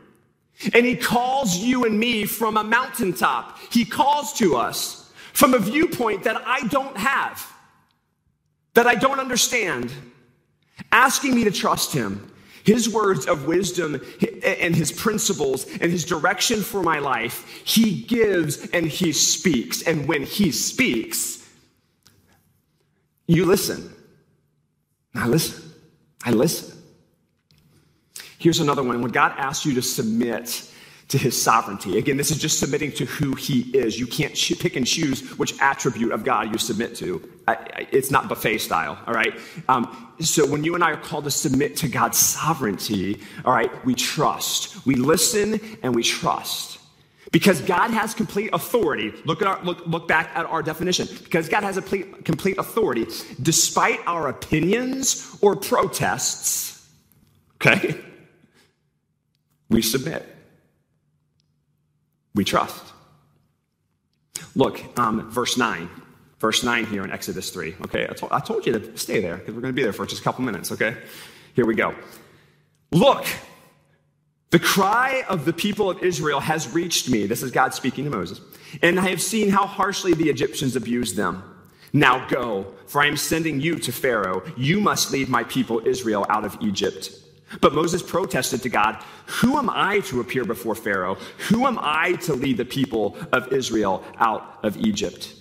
And 0.73 0.85
he 0.85 0.95
calls 0.95 1.57
you 1.57 1.85
and 1.85 1.99
me 1.99 2.25
from 2.25 2.55
a 2.55 2.63
mountaintop. 2.63 3.57
He 3.71 3.83
calls 3.83 4.33
to 4.33 4.55
us 4.55 5.11
from 5.33 5.55
a 5.55 5.59
viewpoint 5.59 6.23
that 6.23 6.41
I 6.45 6.67
don't 6.67 6.95
have, 6.95 7.51
that 8.75 8.85
I 8.85 8.95
don't 8.95 9.19
understand, 9.19 9.91
asking 10.91 11.33
me 11.33 11.43
to 11.45 11.51
trust 11.51 11.93
him 11.93 12.30
his 12.63 12.89
words 12.89 13.25
of 13.27 13.45
wisdom 13.45 14.01
and 14.43 14.75
his 14.75 14.91
principles 14.91 15.65
and 15.79 15.91
his 15.91 16.05
direction 16.05 16.61
for 16.61 16.83
my 16.83 16.99
life, 16.99 17.63
he 17.65 18.01
gives 18.03 18.69
and 18.71 18.85
he 18.85 19.11
speaks. 19.11 19.81
And 19.83 20.07
when 20.07 20.23
he 20.23 20.51
speaks, 20.51 21.47
you 23.27 23.45
listen. 23.45 23.93
I 25.15 25.27
listen. 25.27 25.71
I 26.23 26.31
listen. 26.31 26.77
Here's 28.37 28.59
another 28.59 28.83
one. 28.83 29.01
When 29.01 29.11
God 29.11 29.33
asks 29.37 29.65
you 29.65 29.73
to 29.75 29.81
submit 29.81 30.67
to 31.11 31.17
his 31.17 31.39
sovereignty. 31.39 31.97
Again, 31.97 32.15
this 32.15 32.31
is 32.31 32.37
just 32.37 32.57
submitting 32.57 32.91
to 32.93 33.05
who 33.05 33.35
he 33.35 33.61
is. 33.77 33.99
You 33.99 34.07
can't 34.07 34.33
pick 34.33 34.77
and 34.77 34.87
choose 34.87 35.37
which 35.37 35.59
attribute 35.59 36.13
of 36.13 36.23
God 36.23 36.51
you 36.51 36.57
submit 36.57 36.95
to. 36.95 37.29
It's 37.91 38.11
not 38.11 38.29
buffet 38.29 38.59
style, 38.59 38.97
all 39.05 39.13
right? 39.13 39.33
Um, 39.67 40.13
so 40.21 40.49
when 40.49 40.63
you 40.63 40.73
and 40.73 40.83
I 40.83 40.91
are 40.91 40.97
called 40.97 41.25
to 41.25 41.31
submit 41.31 41.75
to 41.77 41.89
God's 41.89 42.17
sovereignty, 42.17 43.19
all 43.43 43.53
right, 43.53 43.85
we 43.85 43.93
trust. 43.93 44.85
We 44.85 44.95
listen 44.95 45.59
and 45.83 45.93
we 45.93 46.01
trust. 46.01 46.79
Because 47.33 47.59
God 47.61 47.91
has 47.91 48.13
complete 48.13 48.49
authority. 48.53 49.13
Look 49.25 49.41
at 49.41 49.47
our 49.47 49.63
look, 49.63 49.85
look 49.85 50.07
back 50.07 50.31
at 50.33 50.45
our 50.45 50.63
definition. 50.63 51.07
Because 51.23 51.49
God 51.49 51.63
has 51.63 51.75
a 51.75 51.81
complete, 51.81 52.23
complete 52.25 52.57
authority, 52.57 53.05
despite 53.41 53.99
our 54.07 54.29
opinions 54.29 55.37
or 55.41 55.55
protests, 55.57 56.89
okay? 57.55 57.99
We 59.69 59.81
submit 59.81 60.30
we 62.35 62.43
trust. 62.43 62.83
Look, 64.55 64.97
um, 64.99 65.29
verse 65.31 65.57
9. 65.57 65.89
Verse 66.39 66.63
9 66.63 66.85
here 66.87 67.03
in 67.03 67.11
Exodus 67.11 67.51
3. 67.51 67.75
Okay, 67.85 68.07
I, 68.07 68.37
I 68.37 68.39
told 68.39 68.65
you 68.65 68.73
to 68.73 68.97
stay 68.97 69.21
there 69.21 69.37
because 69.37 69.53
we're 69.53 69.61
going 69.61 69.73
to 69.73 69.75
be 69.75 69.83
there 69.83 69.93
for 69.93 70.05
just 70.05 70.21
a 70.21 70.23
couple 70.23 70.43
minutes, 70.43 70.71
okay? 70.71 70.97
Here 71.55 71.65
we 71.65 71.75
go. 71.75 71.93
Look, 72.91 73.25
The 74.51 74.59
cry 74.59 75.23
of 75.29 75.45
the 75.45 75.53
people 75.53 75.89
of 75.89 76.03
Israel 76.03 76.41
has 76.41 76.71
reached 76.73 77.09
me. 77.09 77.25
This 77.25 77.41
is 77.41 77.51
God 77.51 77.73
speaking 77.73 78.03
to 78.03 78.09
Moses. 78.09 78.41
And 78.81 78.99
I 78.99 79.09
have 79.09 79.21
seen 79.21 79.49
how 79.49 79.65
harshly 79.65 80.13
the 80.13 80.29
Egyptians 80.29 80.75
abused 80.75 81.15
them. 81.15 81.41
Now 81.93 82.27
go, 82.27 82.73
for 82.85 83.01
I 83.01 83.07
am 83.07 83.15
sending 83.15 83.61
you 83.61 83.79
to 83.79 83.91
Pharaoh. 83.93 84.43
You 84.57 84.81
must 84.81 85.11
lead 85.11 85.29
my 85.29 85.45
people 85.45 85.81
Israel 85.85 86.25
out 86.29 86.43
of 86.43 86.57
Egypt. 86.61 87.11
But 87.59 87.73
Moses 87.73 88.01
protested 88.01 88.61
to 88.63 88.69
God, 88.69 89.03
Who 89.41 89.57
am 89.57 89.69
I 89.69 89.99
to 90.01 90.21
appear 90.21 90.45
before 90.45 90.75
Pharaoh? 90.75 91.17
Who 91.49 91.65
am 91.65 91.77
I 91.81 92.13
to 92.21 92.33
lead 92.33 92.57
the 92.57 92.65
people 92.65 93.17
of 93.31 93.51
Israel 93.51 94.03
out 94.19 94.59
of 94.63 94.77
Egypt? 94.77 95.33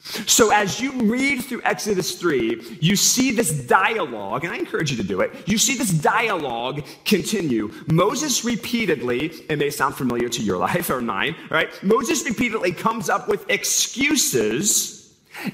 So, 0.00 0.52
as 0.52 0.80
you 0.80 0.92
read 1.02 1.44
through 1.44 1.62
Exodus 1.64 2.18
3, 2.18 2.78
you 2.80 2.94
see 2.94 3.32
this 3.32 3.50
dialogue, 3.50 4.44
and 4.44 4.52
I 4.52 4.56
encourage 4.56 4.92
you 4.92 4.96
to 4.96 5.02
do 5.02 5.20
it. 5.20 5.32
You 5.46 5.58
see 5.58 5.76
this 5.76 5.90
dialogue 5.90 6.84
continue. 7.04 7.72
Moses 7.88 8.44
repeatedly, 8.44 9.26
it 9.50 9.58
may 9.58 9.70
sound 9.70 9.96
familiar 9.96 10.28
to 10.28 10.42
your 10.42 10.56
life 10.68 10.88
or 10.88 11.00
mine, 11.00 11.34
right? 11.50 11.70
Moses 11.82 12.24
repeatedly 12.24 12.72
comes 12.72 13.10
up 13.10 13.28
with 13.28 13.50
excuses 13.50 14.97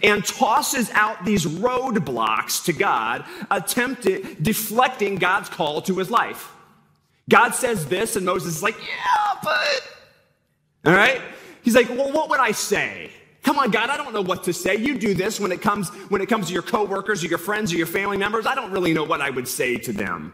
and 0.03 0.25
tosses 0.25 0.91
out 0.91 1.25
these 1.25 1.45
roadblocks 1.45 2.65
to 2.65 2.73
God, 2.73 3.25
attempting 3.51 4.37
deflecting 4.43 5.17
God's 5.17 5.49
call 5.49 5.83
to 5.83 5.95
his 5.97 6.11
life. 6.11 6.53
God 7.29 7.51
says 7.51 7.87
this, 7.87 8.17
and 8.17 8.27
Moses 8.27 8.57
is 8.57 8.63
like, 8.63 8.77
Yeah, 8.79 9.41
but. 9.43 9.91
All 10.87 10.95
right? 10.95 11.21
He's 11.63 11.75
like, 11.75 11.89
Well, 11.89 12.13
what 12.13 12.29
would 12.31 12.41
I 12.41 12.53
say? 12.53 13.11
Come 13.43 13.59
on, 13.59 13.71
God, 13.71 13.91
I 13.91 13.99
don't 13.99 14.15
know 14.15 14.23
what 14.23 14.45
to 14.45 14.55
say. 14.55 14.77
You 14.77 14.97
do 14.97 15.13
this 15.13 15.39
when 15.39 15.53
it 15.53 15.61
comes 15.61 15.91
when 16.09 16.23
it 16.23 16.29
comes 16.29 16.47
to 16.49 16.53
your 16.55 16.63
coworkers 16.63 17.23
or 17.23 17.27
your 17.27 17.39
friends 17.39 17.73
or 17.73 17.77
your 17.77 17.87
family 17.87 18.17
members. 18.17 18.47
I 18.47 18.55
don't 18.55 18.73
really 18.73 18.95
know 18.95 19.05
what 19.05 19.21
I 19.21 19.29
would 19.31 19.47
say 19.47 19.77
to 19.77 19.93
them. 19.93 20.33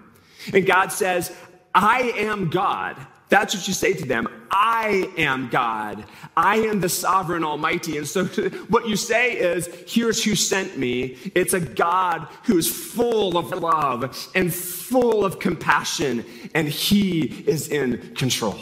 And 0.54 0.64
God 0.64 0.92
says, 0.92 1.36
I 1.74 2.12
am 2.16 2.50
God. 2.50 2.96
That's 3.30 3.54
what 3.54 3.66
you 3.66 3.74
say 3.74 3.94
to 3.94 4.04
them. 4.04 4.28
I 4.50 5.08
am 5.16 5.48
God. 5.48 6.04
I 6.36 6.56
am 6.56 6.80
the 6.80 6.88
sovereign 6.88 7.44
Almighty. 7.44 7.96
And 7.96 8.06
so 8.06 8.24
what 8.68 8.88
you 8.88 8.96
say 8.96 9.38
is, 9.38 9.68
here's 9.86 10.22
who 10.22 10.34
sent 10.34 10.76
me. 10.76 11.16
It's 11.34 11.54
a 11.54 11.60
God 11.60 12.26
who 12.42 12.58
is 12.58 12.68
full 12.68 13.38
of 13.38 13.50
love 13.50 14.30
and 14.34 14.52
full 14.52 15.24
of 15.24 15.38
compassion, 15.38 16.24
and 16.54 16.68
he 16.68 17.22
is 17.46 17.68
in 17.68 18.14
control. 18.14 18.58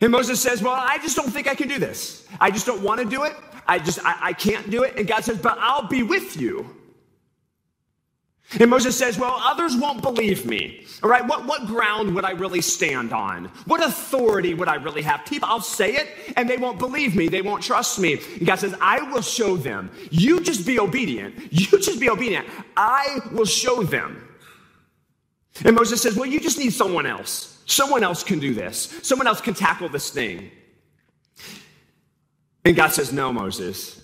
And 0.00 0.10
Moses 0.10 0.40
says, 0.40 0.60
Well, 0.60 0.74
I 0.76 0.98
just 0.98 1.16
don't 1.16 1.30
think 1.30 1.46
I 1.46 1.54
can 1.54 1.68
do 1.68 1.78
this. 1.78 2.26
I 2.40 2.50
just 2.50 2.66
don't 2.66 2.82
want 2.82 3.00
to 3.00 3.06
do 3.06 3.22
it. 3.22 3.34
I 3.68 3.78
just, 3.78 4.04
I, 4.04 4.16
I 4.20 4.32
can't 4.32 4.68
do 4.68 4.82
it. 4.82 4.96
And 4.96 5.06
God 5.06 5.24
says, 5.24 5.38
But 5.38 5.58
I'll 5.58 5.88
be 5.88 6.02
with 6.02 6.38
you. 6.38 6.68
And 8.60 8.70
Moses 8.70 8.96
says, 8.96 9.18
Well, 9.18 9.36
others 9.40 9.76
won't 9.76 10.02
believe 10.02 10.46
me. 10.46 10.86
All 11.02 11.10
right, 11.10 11.26
what, 11.26 11.46
what 11.46 11.66
ground 11.66 12.14
would 12.14 12.24
I 12.24 12.30
really 12.30 12.60
stand 12.60 13.12
on? 13.12 13.46
What 13.66 13.82
authority 13.82 14.54
would 14.54 14.68
I 14.68 14.76
really 14.76 15.02
have? 15.02 15.24
People, 15.26 15.48
I'll 15.48 15.60
say 15.60 15.94
it 15.96 16.08
and 16.36 16.48
they 16.48 16.56
won't 16.56 16.78
believe 16.78 17.16
me. 17.16 17.28
They 17.28 17.42
won't 17.42 17.62
trust 17.62 17.98
me. 17.98 18.20
And 18.38 18.46
God 18.46 18.58
says, 18.58 18.74
I 18.80 19.02
will 19.10 19.20
show 19.20 19.56
them. 19.56 19.90
You 20.10 20.40
just 20.40 20.66
be 20.66 20.78
obedient. 20.78 21.34
You 21.52 21.66
just 21.66 22.00
be 22.00 22.08
obedient. 22.08 22.46
I 22.76 23.18
will 23.32 23.44
show 23.44 23.82
them. 23.82 24.26
And 25.64 25.74
Moses 25.74 26.00
says, 26.00 26.16
Well, 26.16 26.26
you 26.26 26.40
just 26.40 26.58
need 26.58 26.72
someone 26.72 27.06
else. 27.06 27.62
Someone 27.66 28.04
else 28.04 28.22
can 28.22 28.38
do 28.38 28.54
this. 28.54 28.98
Someone 29.02 29.26
else 29.26 29.40
can 29.40 29.54
tackle 29.54 29.88
this 29.88 30.10
thing. 30.10 30.50
And 32.64 32.76
God 32.76 32.92
says, 32.92 33.12
No, 33.12 33.32
Moses. 33.32 34.02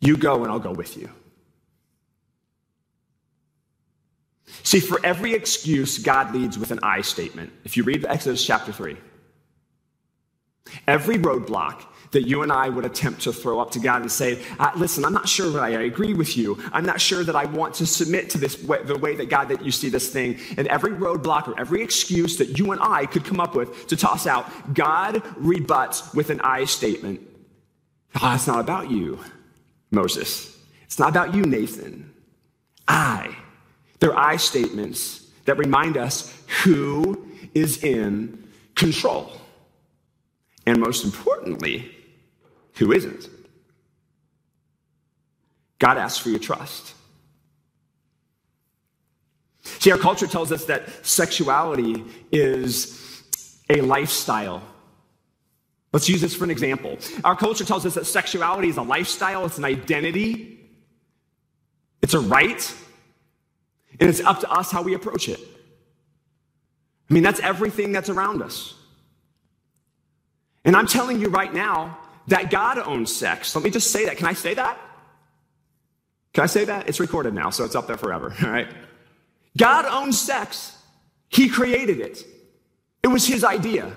You 0.00 0.16
go 0.16 0.42
and 0.42 0.50
I'll 0.50 0.58
go 0.58 0.72
with 0.72 0.96
you. 0.96 1.08
See, 4.62 4.80
for 4.80 5.04
every 5.04 5.34
excuse, 5.34 5.98
God 5.98 6.34
leads 6.34 6.58
with 6.58 6.70
an 6.70 6.80
I 6.82 7.00
statement. 7.00 7.52
If 7.64 7.76
you 7.76 7.82
read 7.82 8.04
Exodus 8.06 8.44
chapter 8.44 8.72
3, 8.72 8.96
every 10.86 11.16
roadblock 11.16 11.84
that 12.12 12.28
you 12.28 12.42
and 12.42 12.52
I 12.52 12.68
would 12.68 12.84
attempt 12.84 13.22
to 13.22 13.32
throw 13.32 13.58
up 13.58 13.70
to 13.72 13.78
God 13.78 14.02
and 14.02 14.12
say, 14.12 14.42
uh, 14.58 14.70
listen, 14.76 15.04
I'm 15.04 15.14
not 15.14 15.28
sure 15.28 15.50
that 15.50 15.62
I 15.62 15.70
agree 15.70 16.14
with 16.14 16.36
you. 16.36 16.58
I'm 16.72 16.84
not 16.84 17.00
sure 17.00 17.24
that 17.24 17.34
I 17.34 17.46
want 17.46 17.74
to 17.76 17.86
submit 17.86 18.30
to 18.30 18.38
this 18.38 18.62
way, 18.62 18.82
the 18.82 18.98
way 18.98 19.16
that 19.16 19.28
God 19.28 19.48
that 19.48 19.64
you 19.64 19.70
see 19.70 19.88
this 19.88 20.10
thing. 20.10 20.38
And 20.56 20.68
every 20.68 20.92
roadblock 20.92 21.48
or 21.48 21.58
every 21.58 21.82
excuse 21.82 22.36
that 22.36 22.58
you 22.58 22.72
and 22.72 22.80
I 22.82 23.06
could 23.06 23.24
come 23.24 23.40
up 23.40 23.54
with 23.54 23.86
to 23.88 23.96
toss 23.96 24.26
out, 24.26 24.74
God 24.74 25.22
rebuts 25.36 26.12
with 26.14 26.30
an 26.30 26.40
I 26.42 26.64
statement. 26.66 27.20
Oh, 28.20 28.34
it's 28.34 28.46
not 28.46 28.60
about 28.60 28.90
you, 28.90 29.18
Moses. 29.90 30.58
It's 30.84 30.98
not 30.98 31.08
about 31.08 31.34
you, 31.34 31.42
Nathan. 31.42 32.12
I 32.86 33.34
they're 34.02 34.18
I 34.18 34.36
statements 34.36 35.28
that 35.44 35.56
remind 35.58 35.96
us 35.96 36.34
who 36.64 37.28
is 37.54 37.84
in 37.84 38.48
control. 38.74 39.30
And 40.66 40.80
most 40.80 41.04
importantly, 41.04 41.88
who 42.74 42.90
isn't. 42.90 43.28
God 45.78 45.98
asks 45.98 46.18
for 46.18 46.30
your 46.30 46.40
trust. 46.40 46.94
See, 49.62 49.92
our 49.92 49.98
culture 49.98 50.26
tells 50.26 50.50
us 50.50 50.64
that 50.64 51.06
sexuality 51.06 52.04
is 52.32 53.22
a 53.70 53.82
lifestyle. 53.82 54.64
Let's 55.92 56.08
use 56.08 56.20
this 56.20 56.34
for 56.34 56.42
an 56.42 56.50
example. 56.50 56.98
Our 57.22 57.36
culture 57.36 57.64
tells 57.64 57.86
us 57.86 57.94
that 57.94 58.06
sexuality 58.06 58.68
is 58.68 58.78
a 58.78 58.82
lifestyle, 58.82 59.46
it's 59.46 59.58
an 59.58 59.64
identity, 59.64 60.58
it's 62.02 62.14
a 62.14 62.20
right, 62.20 62.74
and 64.00 64.08
it's 64.08 64.20
up 64.20 64.40
to 64.40 64.50
us 64.50 64.70
how 64.70 64.82
we 64.82 64.94
approach 64.94 65.28
it. 65.28 65.40
I 67.10 67.14
mean, 67.14 67.22
that's 67.22 67.40
everything 67.40 67.92
that's 67.92 68.08
around 68.08 68.42
us. 68.42 68.74
And 70.64 70.76
I'm 70.76 70.86
telling 70.86 71.20
you 71.20 71.28
right 71.28 71.52
now 71.52 71.98
that 72.28 72.50
God 72.50 72.78
owns 72.78 73.14
sex. 73.14 73.54
Let 73.54 73.64
me 73.64 73.70
just 73.70 73.90
say 73.90 74.06
that. 74.06 74.16
Can 74.16 74.26
I 74.26 74.32
say 74.32 74.54
that? 74.54 74.78
Can 76.32 76.44
I 76.44 76.46
say 76.46 76.64
that? 76.64 76.88
It's 76.88 77.00
recorded 77.00 77.34
now, 77.34 77.50
so 77.50 77.64
it's 77.64 77.74
up 77.74 77.86
there 77.86 77.96
forever, 77.96 78.34
all 78.42 78.50
right? 78.50 78.68
God 79.56 79.84
owns 79.84 80.20
sex. 80.20 80.76
He 81.28 81.48
created 81.48 82.00
it. 82.00 82.24
It 83.02 83.08
was 83.08 83.26
his 83.26 83.44
idea. 83.44 83.96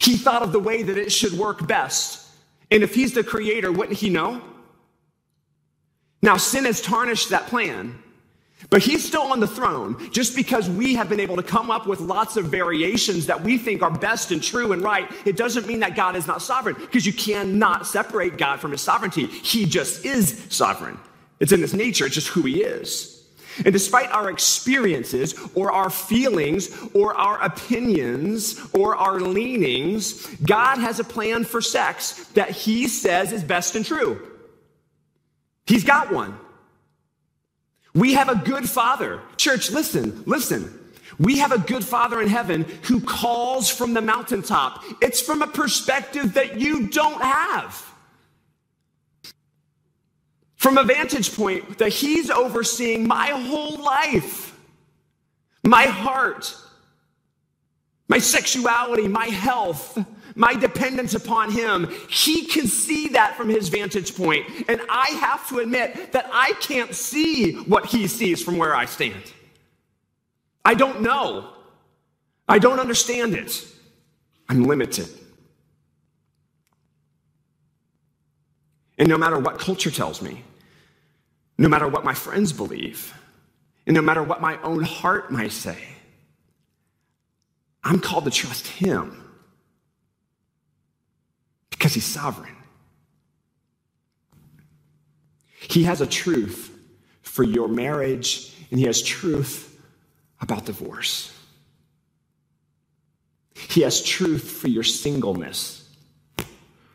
He 0.00 0.16
thought 0.16 0.42
of 0.42 0.52
the 0.52 0.58
way 0.58 0.82
that 0.82 0.96
it 0.96 1.12
should 1.12 1.34
work 1.34 1.66
best. 1.68 2.28
And 2.70 2.82
if 2.82 2.94
he's 2.94 3.12
the 3.12 3.22
creator, 3.22 3.70
wouldn't 3.70 3.98
he 3.98 4.10
know? 4.10 4.40
Now, 6.22 6.36
sin 6.36 6.64
has 6.64 6.80
tarnished 6.80 7.30
that 7.30 7.46
plan. 7.48 8.02
But 8.70 8.82
he's 8.82 9.04
still 9.04 9.22
on 9.22 9.40
the 9.40 9.46
throne 9.46 10.10
just 10.10 10.34
because 10.34 10.68
we 10.68 10.94
have 10.94 11.08
been 11.08 11.20
able 11.20 11.36
to 11.36 11.42
come 11.42 11.70
up 11.70 11.86
with 11.86 12.00
lots 12.00 12.36
of 12.36 12.46
variations 12.46 13.26
that 13.26 13.42
we 13.42 13.58
think 13.58 13.82
are 13.82 13.90
best 13.90 14.30
and 14.30 14.42
true 14.42 14.72
and 14.72 14.82
right. 14.82 15.10
It 15.26 15.36
doesn't 15.36 15.66
mean 15.66 15.80
that 15.80 15.96
God 15.96 16.16
is 16.16 16.26
not 16.26 16.42
sovereign 16.42 16.76
because 16.78 17.04
you 17.04 17.12
cannot 17.12 17.86
separate 17.86 18.38
God 18.38 18.60
from 18.60 18.72
his 18.72 18.80
sovereignty. 18.80 19.26
He 19.26 19.66
just 19.66 20.04
is 20.04 20.46
sovereign. 20.48 20.98
It's 21.40 21.52
in 21.52 21.60
his 21.60 21.74
nature, 21.74 22.06
it's 22.06 22.14
just 22.14 22.28
who 22.28 22.42
he 22.42 22.62
is. 22.62 23.12
And 23.64 23.72
despite 23.72 24.10
our 24.10 24.30
experiences 24.30 25.38
or 25.54 25.72
our 25.72 25.90
feelings 25.90 26.70
or 26.94 27.14
our 27.14 27.42
opinions 27.42 28.58
or 28.72 28.96
our 28.96 29.20
leanings, 29.20 30.26
God 30.36 30.78
has 30.78 31.00
a 31.00 31.04
plan 31.04 31.44
for 31.44 31.60
sex 31.60 32.24
that 32.28 32.50
he 32.50 32.88
says 32.88 33.32
is 33.32 33.44
best 33.44 33.74
and 33.76 33.84
true. 33.84 34.26
He's 35.66 35.84
got 35.84 36.12
one. 36.12 36.38
We 37.94 38.14
have 38.14 38.28
a 38.28 38.36
good 38.36 38.68
father. 38.68 39.20
Church, 39.36 39.70
listen, 39.70 40.22
listen. 40.26 40.78
We 41.18 41.38
have 41.38 41.52
a 41.52 41.58
good 41.58 41.84
father 41.84 42.22
in 42.22 42.28
heaven 42.28 42.64
who 42.82 43.00
calls 43.00 43.68
from 43.68 43.92
the 43.92 44.00
mountaintop. 44.00 44.82
It's 45.00 45.20
from 45.20 45.42
a 45.42 45.46
perspective 45.46 46.34
that 46.34 46.60
you 46.60 46.88
don't 46.88 47.20
have. 47.22 47.86
From 50.56 50.78
a 50.78 50.84
vantage 50.84 51.34
point 51.34 51.78
that 51.78 51.92
he's 51.92 52.30
overseeing 52.30 53.06
my 53.06 53.26
whole 53.28 53.82
life, 53.82 54.58
my 55.64 55.84
heart, 55.84 56.56
my 58.08 58.18
sexuality, 58.18 59.08
my 59.08 59.26
health, 59.26 59.98
my 60.34 60.54
dependence 60.54 61.14
upon 61.14 61.50
him. 61.50 61.88
He 62.08 62.46
can 62.46 62.66
see 62.66 63.08
that 63.08 63.36
from 63.36 63.48
his 63.48 63.68
vantage 63.68 64.16
point, 64.16 64.46
and 64.68 64.80
I 64.88 65.08
have 65.20 65.48
to 65.48 65.58
admit 65.58 66.12
that 66.12 66.28
I 66.32 66.52
can't 66.60 66.94
see 66.94 67.54
what 67.54 67.86
he 67.86 68.06
sees 68.06 68.42
from 68.42 68.58
where 68.58 68.74
I 68.74 68.84
stand. 68.84 69.32
I 70.64 70.74
don't 70.74 71.02
know. 71.02 71.50
I 72.48 72.58
don't 72.58 72.78
understand 72.78 73.34
it. 73.34 73.66
I'm 74.48 74.64
limited. 74.64 75.08
And 78.98 79.08
no 79.08 79.18
matter 79.18 79.38
what 79.38 79.58
culture 79.58 79.90
tells 79.90 80.22
me, 80.22 80.44
no 81.58 81.68
matter 81.68 81.88
what 81.88 82.04
my 82.04 82.14
friends 82.14 82.52
believe, 82.52 83.14
and 83.86 83.94
no 83.94 84.02
matter 84.02 84.22
what 84.22 84.40
my 84.40 84.60
own 84.62 84.82
heart 84.82 85.30
might 85.30 85.52
say, 85.52 85.78
I'm 87.82 87.98
called 87.98 88.24
to 88.24 88.30
trust 88.30 88.66
him 88.66 89.21
because 91.72 91.94
he's 91.94 92.04
sovereign. 92.04 92.54
He 95.68 95.82
has 95.84 96.00
a 96.00 96.06
truth 96.06 96.70
for 97.22 97.42
your 97.42 97.66
marriage, 97.66 98.54
and 98.70 98.78
he 98.78 98.86
has 98.86 99.02
truth 99.02 99.80
about 100.40 100.66
divorce. 100.66 101.32
He 103.54 103.80
has 103.82 104.02
truth 104.02 104.50
for 104.50 104.68
your 104.68 104.82
singleness 104.84 105.88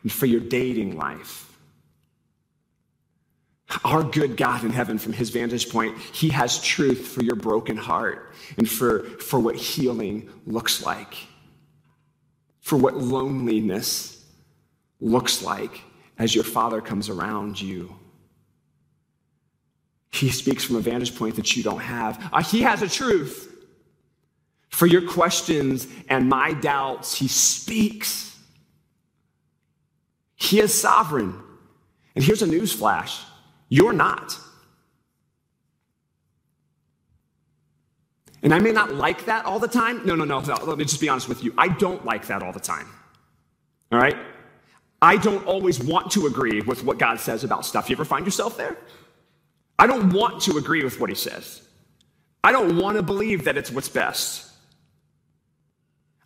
and 0.02 0.12
for 0.12 0.26
your 0.26 0.40
dating 0.40 0.96
life. 0.96 1.44
Our 3.84 4.02
good 4.02 4.36
God 4.36 4.64
in 4.64 4.70
heaven, 4.70 4.98
from 4.98 5.12
his 5.12 5.30
vantage 5.30 5.68
point, 5.70 5.98
he 5.98 6.30
has 6.30 6.62
truth 6.62 7.08
for 7.08 7.22
your 7.22 7.36
broken 7.36 7.76
heart 7.76 8.32
and 8.56 8.68
for, 8.68 9.04
for 9.18 9.38
what 9.38 9.56
healing 9.56 10.30
looks 10.46 10.86
like, 10.86 11.14
for 12.60 12.76
what 12.76 12.96
loneliness 12.96 14.17
looks 15.00 15.42
like 15.42 15.80
as 16.18 16.34
your 16.34 16.44
father 16.44 16.80
comes 16.80 17.08
around 17.08 17.60
you. 17.60 17.94
He 20.10 20.30
speaks 20.30 20.64
from 20.64 20.76
a 20.76 20.80
vantage 20.80 21.16
point 21.16 21.36
that 21.36 21.56
you 21.56 21.62
don't 21.62 21.80
have. 21.80 22.28
Uh, 22.32 22.42
he 22.42 22.62
has 22.62 22.82
a 22.82 22.88
truth. 22.88 23.44
For 24.70 24.86
your 24.86 25.02
questions 25.02 25.86
and 26.08 26.28
my 26.28 26.52
doubts, 26.52 27.14
he 27.14 27.28
speaks. 27.28 28.36
He 30.36 30.60
is 30.60 30.78
sovereign. 30.78 31.34
And 32.14 32.24
here's 32.24 32.42
a 32.42 32.46
news 32.46 32.72
flash 32.72 33.22
you're 33.68 33.92
not. 33.92 34.38
And 38.42 38.54
I 38.54 38.60
may 38.60 38.72
not 38.72 38.94
like 38.94 39.26
that 39.26 39.44
all 39.44 39.58
the 39.58 39.68
time. 39.68 40.06
No, 40.06 40.14
no, 40.14 40.24
no, 40.24 40.40
no. 40.40 40.54
Let 40.64 40.78
me 40.78 40.84
just 40.84 41.00
be 41.00 41.08
honest 41.08 41.28
with 41.28 41.42
you. 41.42 41.52
I 41.58 41.68
don't 41.68 42.04
like 42.04 42.26
that 42.28 42.42
all 42.42 42.52
the 42.52 42.60
time. 42.60 42.86
All 43.90 43.98
right? 43.98 44.16
I 45.00 45.16
don't 45.16 45.46
always 45.46 45.82
want 45.82 46.10
to 46.12 46.26
agree 46.26 46.60
with 46.60 46.82
what 46.84 46.98
God 46.98 47.20
says 47.20 47.44
about 47.44 47.64
stuff. 47.64 47.88
You 47.88 47.96
ever 47.96 48.04
find 48.04 48.26
yourself 48.26 48.56
there? 48.56 48.76
I 49.78 49.86
don't 49.86 50.12
want 50.12 50.42
to 50.42 50.56
agree 50.56 50.82
with 50.82 50.98
what 50.98 51.08
he 51.08 51.14
says. 51.14 51.62
I 52.42 52.50
don't 52.50 52.76
want 52.76 52.96
to 52.96 53.02
believe 53.02 53.44
that 53.44 53.56
it's 53.56 53.70
what's 53.70 53.88
best. 53.88 54.46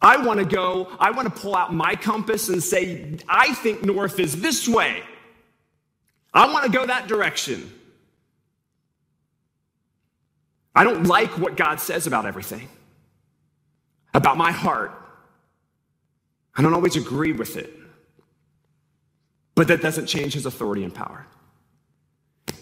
I 0.01 0.17
want 0.25 0.41
to 0.41 0.47
go, 0.47 0.89
I 0.99 1.11
want 1.11 1.33
to 1.33 1.41
pull 1.41 1.55
out 1.55 1.73
my 1.73 1.95
compass 1.95 2.49
and 2.49 2.63
say, 2.63 3.19
I 3.29 3.55
think 3.55 3.85
north 3.85 4.19
is 4.19 4.41
this 4.41 4.69
way. 4.69 5.03
I 6.35 6.51
want 6.53 6.65
to 6.65 6.71
go 6.71 6.87
that 6.87 7.07
direction. 7.09 7.71
I 10.75 10.85
don't 10.85 11.05
like 11.05 11.39
what 11.39 11.57
God 11.57 11.79
says 11.79 12.07
about 12.07 12.25
everything, 12.25 12.69
about 14.15 14.39
my 14.39 14.51
heart. 14.51 14.93
I 16.57 16.63
don't 16.63 16.75
always 16.75 16.97
agree 16.97 17.33
with 17.33 17.57
it. 17.57 17.71
But 19.55 19.69
that 19.69 19.83
doesn't 19.83 20.07
change 20.07 20.35
his 20.35 20.47
authority 20.47 20.85
and 20.85 20.95
power. 20.95 21.27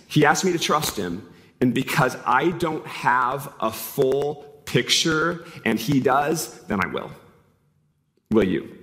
He 0.07 0.25
asked 0.25 0.45
me 0.45 0.53
to 0.53 0.59
trust 0.59 0.97
him, 0.97 1.29
and 1.61 1.73
because 1.73 2.17
I 2.27 2.51
don't 2.51 2.87
have 2.87 3.53
a 3.61 3.71
full 3.71 4.47
picture 4.65 5.45
and 5.65 5.79
he 5.79 6.01
does, 6.01 6.59
then 6.65 6.81
I 6.83 6.89
will. 6.89 7.11
Will 8.31 8.45
you? 8.45 8.77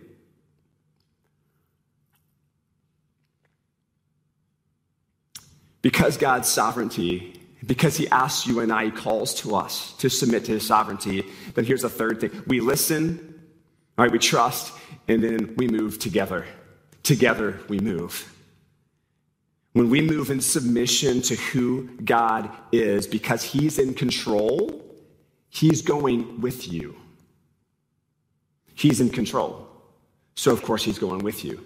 Because 5.81 6.17
God's 6.17 6.49
sovereignty, 6.49 7.39
because 7.65 7.95
He 7.95 8.09
asks 8.09 8.45
you 8.45 8.59
and 8.59 8.73
I, 8.73 8.85
He 8.85 8.91
calls 8.91 9.33
to 9.35 9.55
us 9.55 9.93
to 9.99 10.09
submit 10.09 10.43
to 10.45 10.51
His 10.51 10.67
sovereignty, 10.67 11.23
then 11.53 11.63
here's 11.63 11.83
the 11.83 11.89
third 11.89 12.19
thing 12.19 12.43
we 12.45 12.59
listen, 12.59 13.41
all 13.97 14.03
right, 14.03 14.11
we 14.11 14.19
trust, 14.19 14.73
and 15.07 15.23
then 15.23 15.55
we 15.55 15.69
move 15.69 15.97
together. 15.97 16.45
Together 17.03 17.59
we 17.69 17.79
move. 17.79 18.33
When 19.73 19.89
we 19.89 20.01
move 20.01 20.31
in 20.31 20.41
submission 20.41 21.21
to 21.21 21.35
who 21.35 21.87
God 22.03 22.49
is, 22.71 23.05
because 23.05 23.43
He's 23.43 23.77
in 23.77 23.93
control, 23.93 24.83
He's 25.49 25.81
going 25.81 26.41
with 26.41 26.71
you. 26.71 26.95
He's 28.73 29.01
in 29.01 29.09
control. 29.09 29.67
So, 30.35 30.51
of 30.51 30.63
course, 30.63 30.83
He's 30.83 30.99
going 30.99 31.19
with 31.19 31.45
you. 31.45 31.63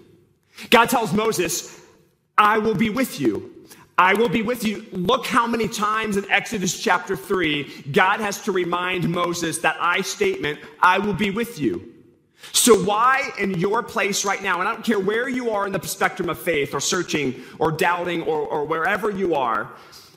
God 0.70 0.88
tells 0.88 1.12
Moses, 1.12 1.80
I 2.36 2.58
will 2.58 2.74
be 2.74 2.90
with 2.90 3.20
you. 3.20 3.50
I 3.98 4.14
will 4.14 4.28
be 4.28 4.42
with 4.42 4.64
you. 4.64 4.86
Look 4.92 5.26
how 5.26 5.46
many 5.46 5.68
times 5.68 6.16
in 6.16 6.28
Exodus 6.30 6.82
chapter 6.82 7.16
3, 7.16 7.84
God 7.92 8.20
has 8.20 8.42
to 8.42 8.52
remind 8.52 9.08
Moses 9.08 9.58
that 9.58 9.76
I 9.80 10.00
statement, 10.00 10.58
I 10.80 10.98
will 10.98 11.14
be 11.14 11.30
with 11.30 11.58
you. 11.58 11.91
So, 12.50 12.82
why 12.82 13.30
in 13.38 13.52
your 13.54 13.82
place 13.82 14.24
right 14.24 14.42
now, 14.42 14.58
and 14.58 14.68
I 14.68 14.72
don't 14.72 14.84
care 14.84 14.98
where 14.98 15.28
you 15.28 15.50
are 15.50 15.66
in 15.66 15.72
the 15.72 15.80
spectrum 15.86 16.28
of 16.28 16.38
faith 16.38 16.74
or 16.74 16.80
searching 16.80 17.42
or 17.58 17.70
doubting 17.70 18.22
or, 18.22 18.40
or 18.40 18.64
wherever 18.64 19.10
you 19.10 19.34
are, 19.34 19.70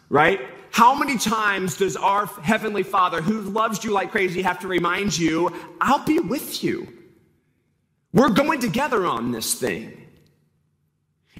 right? 0.10 0.42
How 0.72 0.94
many 0.94 1.18
times 1.18 1.78
does 1.78 1.96
our 1.96 2.26
Heavenly 2.26 2.84
Father, 2.84 3.22
who 3.22 3.42
loves 3.42 3.84
you 3.84 3.92
like 3.92 4.12
crazy, 4.12 4.42
have 4.42 4.60
to 4.60 4.68
remind 4.68 5.18
you, 5.18 5.54
I'll 5.80 6.04
be 6.04 6.20
with 6.20 6.64
you? 6.64 6.88
We're 8.12 8.30
going 8.30 8.60
together 8.60 9.06
on 9.06 9.32
this 9.32 9.54
thing. 9.54 10.05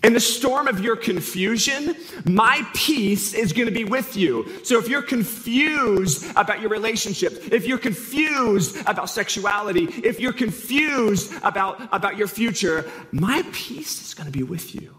In 0.06 0.14
the 0.14 0.20
storm 0.20 0.68
of 0.68 0.82
your 0.82 0.96
confusion, 0.96 1.96
my 2.26 2.64
peace 2.76 3.34
is 3.34 3.54
going 3.54 3.66
to 3.66 3.74
be 3.74 3.86
with 3.86 4.16
you. 4.16 4.48
So 4.64 4.78
if 4.78 4.88
you're 4.88 5.02
confused 5.02 6.30
about 6.36 6.62
your 6.62 6.70
relationships, 6.70 7.38
if 7.52 7.66
you're 7.66 7.80
confused 7.80 8.78
about 8.86 9.10
sexuality, 9.10 9.86
if 9.86 10.20
you're 10.20 10.32
confused 10.32 11.34
about, 11.42 11.90
about 11.92 12.18
your 12.18 12.28
future, 12.28 12.88
my 13.12 13.44
peace 13.52 14.06
is 14.06 14.14
going 14.14 14.28
to 14.28 14.32
be 14.32 14.44
with 14.44 14.76
you. 14.76 14.96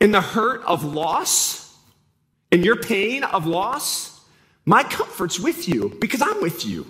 In 0.00 0.10
the 0.10 0.22
hurt 0.22 0.64
of 0.64 0.82
loss, 0.82 1.76
in 2.50 2.64
your 2.64 2.76
pain 2.76 3.24
of 3.24 3.44
loss, 3.44 4.22
my 4.64 4.84
comfort's 4.84 5.38
with 5.38 5.68
you 5.68 5.94
because 6.00 6.22
I'm 6.22 6.40
with 6.40 6.64
you. 6.64 6.86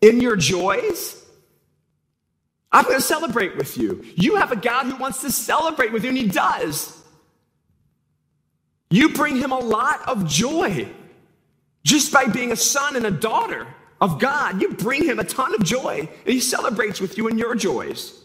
In 0.00 0.20
your 0.20 0.36
joys, 0.36 1.24
I'm 2.70 2.84
going 2.84 2.96
to 2.96 3.02
celebrate 3.02 3.56
with 3.56 3.78
you. 3.78 4.04
You 4.14 4.36
have 4.36 4.52
a 4.52 4.56
God 4.56 4.86
who 4.86 4.96
wants 4.96 5.22
to 5.22 5.32
celebrate 5.32 5.92
with 5.92 6.04
you, 6.04 6.10
and 6.10 6.18
He 6.18 6.28
does. 6.28 7.02
You 8.90 9.10
bring 9.10 9.36
Him 9.36 9.52
a 9.52 9.58
lot 9.58 10.06
of 10.08 10.26
joy 10.26 10.88
just 11.84 12.12
by 12.12 12.26
being 12.26 12.52
a 12.52 12.56
son 12.56 12.96
and 12.96 13.06
a 13.06 13.10
daughter 13.10 13.66
of 14.00 14.18
God. 14.18 14.60
You 14.60 14.70
bring 14.74 15.04
Him 15.04 15.18
a 15.18 15.24
ton 15.24 15.54
of 15.54 15.64
joy, 15.64 16.00
and 16.00 16.32
He 16.32 16.40
celebrates 16.40 17.00
with 17.00 17.16
you 17.16 17.28
in 17.28 17.38
your 17.38 17.54
joys. 17.54 18.22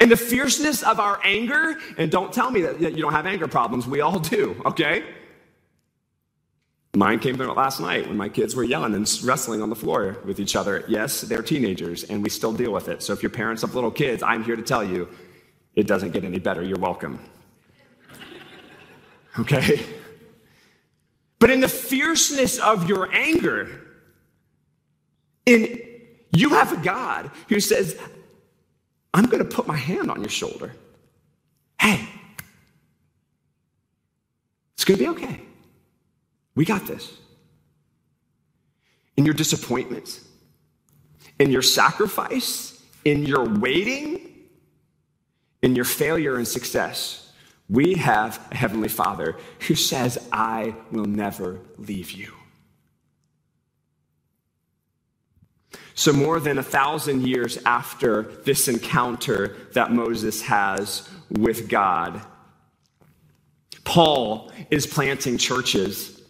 And 0.00 0.10
the 0.10 0.16
fierceness 0.16 0.82
of 0.82 1.00
our 1.00 1.20
anger, 1.24 1.76
and 1.98 2.10
don't 2.10 2.32
tell 2.32 2.50
me 2.50 2.62
that 2.62 2.80
you 2.80 3.02
don't 3.02 3.12
have 3.12 3.26
anger 3.26 3.48
problems, 3.48 3.86
we 3.86 4.00
all 4.00 4.18
do, 4.18 4.60
okay? 4.64 5.04
Mine 6.94 7.20
came 7.20 7.36
through 7.36 7.50
last 7.52 7.80
night 7.80 8.06
when 8.06 8.18
my 8.18 8.28
kids 8.28 8.54
were 8.54 8.64
yelling 8.64 8.94
and 8.94 9.10
wrestling 9.24 9.62
on 9.62 9.70
the 9.70 9.76
floor 9.76 10.18
with 10.26 10.38
each 10.38 10.54
other. 10.54 10.84
Yes, 10.88 11.22
they're 11.22 11.42
teenagers, 11.42 12.04
and 12.04 12.22
we 12.22 12.28
still 12.28 12.52
deal 12.52 12.70
with 12.70 12.88
it. 12.88 13.02
So 13.02 13.14
if 13.14 13.22
you're 13.22 13.30
parents 13.30 13.62
of 13.62 13.74
little 13.74 13.90
kids, 13.90 14.22
I'm 14.22 14.44
here 14.44 14.56
to 14.56 14.62
tell 14.62 14.84
you 14.84 15.08
it 15.74 15.86
doesn't 15.86 16.10
get 16.10 16.22
any 16.24 16.38
better. 16.38 16.62
You're 16.62 16.78
welcome. 16.78 17.18
Okay? 19.38 19.80
But 21.38 21.48
in 21.48 21.60
the 21.60 21.68
fierceness 21.68 22.58
of 22.58 22.86
your 22.86 23.10
anger, 23.14 23.80
in 25.46 25.80
you 26.32 26.50
have 26.50 26.72
a 26.72 26.76
God 26.82 27.30
who 27.48 27.60
says, 27.60 27.98
I'm 29.14 29.24
going 29.24 29.42
to 29.42 29.48
put 29.48 29.66
my 29.66 29.76
hand 29.76 30.10
on 30.10 30.20
your 30.20 30.30
shoulder. 30.30 30.72
Hey, 31.80 32.06
it's 34.74 34.84
going 34.84 34.98
to 34.98 35.04
be 35.04 35.10
okay. 35.10 35.40
We 36.54 36.64
got 36.64 36.86
this. 36.86 37.16
In 39.16 39.24
your 39.24 39.34
disappointment, 39.34 40.20
in 41.38 41.50
your 41.50 41.62
sacrifice, 41.62 42.82
in 43.04 43.24
your 43.24 43.44
waiting, 43.44 44.20
in 45.62 45.76
your 45.76 45.84
failure 45.84 46.36
and 46.36 46.46
success, 46.46 47.30
we 47.68 47.94
have 47.94 48.46
a 48.50 48.56
Heavenly 48.56 48.88
Father 48.88 49.36
who 49.60 49.74
says, 49.74 50.28
I 50.32 50.74
will 50.90 51.04
never 51.04 51.60
leave 51.78 52.10
you. 52.10 52.32
So, 55.94 56.12
more 56.12 56.40
than 56.40 56.58
a 56.58 56.62
thousand 56.62 57.26
years 57.26 57.58
after 57.66 58.22
this 58.44 58.66
encounter 58.66 59.56
that 59.74 59.92
Moses 59.92 60.42
has 60.42 61.08
with 61.30 61.68
God, 61.68 62.22
Paul 63.84 64.50
is 64.70 64.86
planting 64.86 65.36
churches 65.36 66.21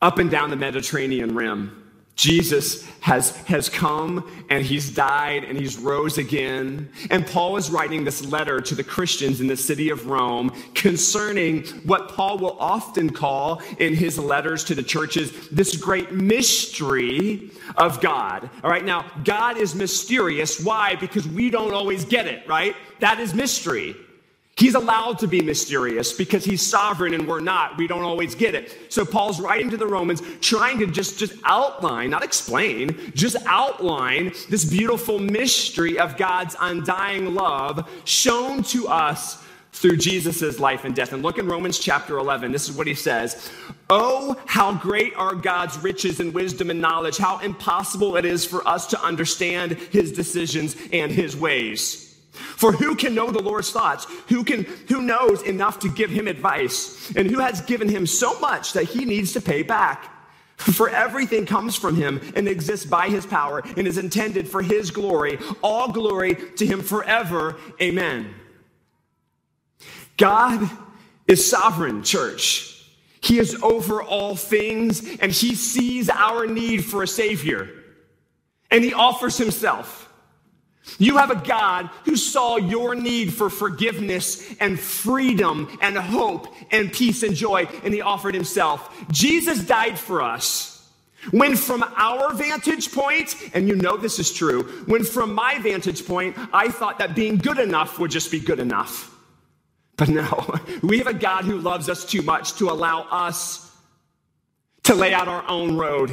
up 0.00 0.18
and 0.18 0.30
down 0.30 0.50
the 0.50 0.56
Mediterranean 0.56 1.34
rim. 1.34 1.82
Jesus 2.16 2.88
has, 3.00 3.36
has 3.44 3.68
come 3.68 4.46
and 4.48 4.64
he's 4.64 4.90
died 4.90 5.44
and 5.44 5.58
he's 5.58 5.78
rose 5.78 6.16
again. 6.16 6.90
And 7.10 7.26
Paul 7.26 7.58
is 7.58 7.70
writing 7.70 8.04
this 8.04 8.24
letter 8.24 8.58
to 8.62 8.74
the 8.74 8.82
Christians 8.82 9.42
in 9.42 9.48
the 9.48 9.56
city 9.56 9.90
of 9.90 10.06
Rome 10.06 10.50
concerning 10.74 11.64
what 11.84 12.08
Paul 12.08 12.38
will 12.38 12.56
often 12.58 13.10
call 13.10 13.60
in 13.78 13.94
his 13.94 14.18
letters 14.18 14.64
to 14.64 14.74
the 14.74 14.82
churches 14.82 15.50
this 15.50 15.76
great 15.76 16.10
mystery 16.10 17.50
of 17.76 18.00
God. 18.00 18.48
All 18.64 18.70
right, 18.70 18.84
now, 18.84 19.04
God 19.22 19.58
is 19.58 19.74
mysterious. 19.74 20.64
Why? 20.64 20.94
Because 20.94 21.28
we 21.28 21.50
don't 21.50 21.74
always 21.74 22.06
get 22.06 22.26
it, 22.26 22.48
right? 22.48 22.74
That 23.00 23.20
is 23.20 23.34
mystery. 23.34 23.94
He's 24.56 24.74
allowed 24.74 25.18
to 25.18 25.28
be 25.28 25.42
mysterious 25.42 26.14
because 26.14 26.42
he's 26.42 26.66
sovereign 26.66 27.12
and 27.12 27.28
we're 27.28 27.40
not. 27.40 27.76
We 27.76 27.86
don't 27.86 28.02
always 28.02 28.34
get 28.34 28.54
it. 28.54 28.74
So 28.88 29.04
Paul's 29.04 29.38
writing 29.38 29.68
to 29.68 29.76
the 29.76 29.86
Romans, 29.86 30.22
trying 30.40 30.78
to 30.78 30.86
just, 30.86 31.18
just 31.18 31.34
outline, 31.44 32.08
not 32.08 32.24
explain, 32.24 33.12
just 33.14 33.36
outline 33.44 34.32
this 34.48 34.64
beautiful 34.64 35.18
mystery 35.18 35.98
of 35.98 36.16
God's 36.16 36.56
undying 36.58 37.34
love 37.34 37.86
shown 38.04 38.62
to 38.64 38.88
us 38.88 39.44
through 39.72 39.98
Jesus' 39.98 40.58
life 40.58 40.86
and 40.86 40.96
death. 40.96 41.12
And 41.12 41.22
look 41.22 41.36
in 41.36 41.46
Romans 41.46 41.78
chapter 41.78 42.16
11. 42.16 42.50
This 42.50 42.66
is 42.66 42.74
what 42.74 42.86
he 42.86 42.94
says 42.94 43.50
Oh, 43.90 44.40
how 44.46 44.72
great 44.72 45.14
are 45.16 45.34
God's 45.34 45.76
riches 45.80 46.18
and 46.18 46.32
wisdom 46.32 46.70
and 46.70 46.80
knowledge, 46.80 47.18
how 47.18 47.40
impossible 47.40 48.16
it 48.16 48.24
is 48.24 48.46
for 48.46 48.66
us 48.66 48.86
to 48.86 49.02
understand 49.02 49.72
his 49.72 50.12
decisions 50.12 50.76
and 50.94 51.12
his 51.12 51.36
ways. 51.36 52.05
For 52.36 52.72
who 52.72 52.94
can 52.94 53.14
know 53.14 53.30
the 53.30 53.42
Lord's 53.42 53.70
thoughts? 53.70 54.06
Who 54.28 54.44
can 54.44 54.64
who 54.88 55.02
knows 55.02 55.42
enough 55.42 55.78
to 55.80 55.88
give 55.88 56.10
him 56.10 56.28
advice? 56.28 57.12
And 57.16 57.30
who 57.30 57.40
has 57.40 57.60
given 57.62 57.88
him 57.88 58.06
so 58.06 58.38
much 58.40 58.72
that 58.74 58.84
he 58.84 59.04
needs 59.04 59.32
to 59.32 59.40
pay 59.40 59.62
back? 59.62 60.12
For 60.56 60.88
everything 60.88 61.44
comes 61.44 61.76
from 61.76 61.96
him 61.96 62.20
and 62.34 62.48
exists 62.48 62.86
by 62.86 63.08
his 63.08 63.26
power 63.26 63.62
and 63.76 63.86
is 63.86 63.98
intended 63.98 64.48
for 64.48 64.62
his 64.62 64.90
glory. 64.90 65.38
All 65.62 65.92
glory 65.92 66.36
to 66.56 66.66
him 66.66 66.80
forever. 66.80 67.56
Amen. 67.80 68.34
God 70.16 70.68
is 71.28 71.48
sovereign, 71.48 72.02
church. 72.02 72.72
He 73.20 73.38
is 73.38 73.60
over 73.62 74.02
all 74.02 74.34
things 74.34 75.06
and 75.20 75.30
he 75.30 75.54
sees 75.54 76.08
our 76.08 76.46
need 76.46 76.84
for 76.84 77.02
a 77.02 77.08
savior. 77.08 77.68
And 78.70 78.82
he 78.82 78.94
offers 78.94 79.36
himself. 79.36 80.05
You 80.98 81.18
have 81.18 81.30
a 81.30 81.36
God 81.46 81.90
who 82.04 82.16
saw 82.16 82.56
your 82.56 82.94
need 82.94 83.34
for 83.34 83.50
forgiveness 83.50 84.54
and 84.60 84.78
freedom 84.78 85.76
and 85.80 85.96
hope 85.96 86.54
and 86.70 86.92
peace 86.92 87.22
and 87.22 87.34
joy, 87.34 87.68
and 87.84 87.92
he 87.92 88.00
offered 88.00 88.34
himself. 88.34 88.90
Jesus 89.10 89.64
died 89.64 89.98
for 89.98 90.22
us. 90.22 90.72
When 91.32 91.56
from 91.56 91.82
our 91.96 92.32
vantage 92.34 92.92
point, 92.92 93.36
and 93.52 93.68
you 93.68 93.74
know 93.74 93.96
this 93.96 94.18
is 94.18 94.32
true, 94.32 94.62
when 94.86 95.02
from 95.02 95.34
my 95.34 95.58
vantage 95.58 96.06
point, 96.06 96.36
I 96.52 96.68
thought 96.68 97.00
that 97.00 97.16
being 97.16 97.36
good 97.36 97.58
enough 97.58 97.98
would 97.98 98.12
just 98.12 98.30
be 98.30 98.38
good 98.38 98.60
enough. 98.60 99.12
But 99.96 100.08
no, 100.08 100.54
we 100.82 100.98
have 100.98 101.08
a 101.08 101.14
God 101.14 101.44
who 101.44 101.58
loves 101.58 101.88
us 101.88 102.04
too 102.04 102.22
much 102.22 102.54
to 102.54 102.70
allow 102.70 103.02
us 103.10 103.62
to 104.84 104.94
lay 104.94 105.12
out 105.12 105.26
our 105.26 105.46
own 105.48 105.76
road 105.76 106.12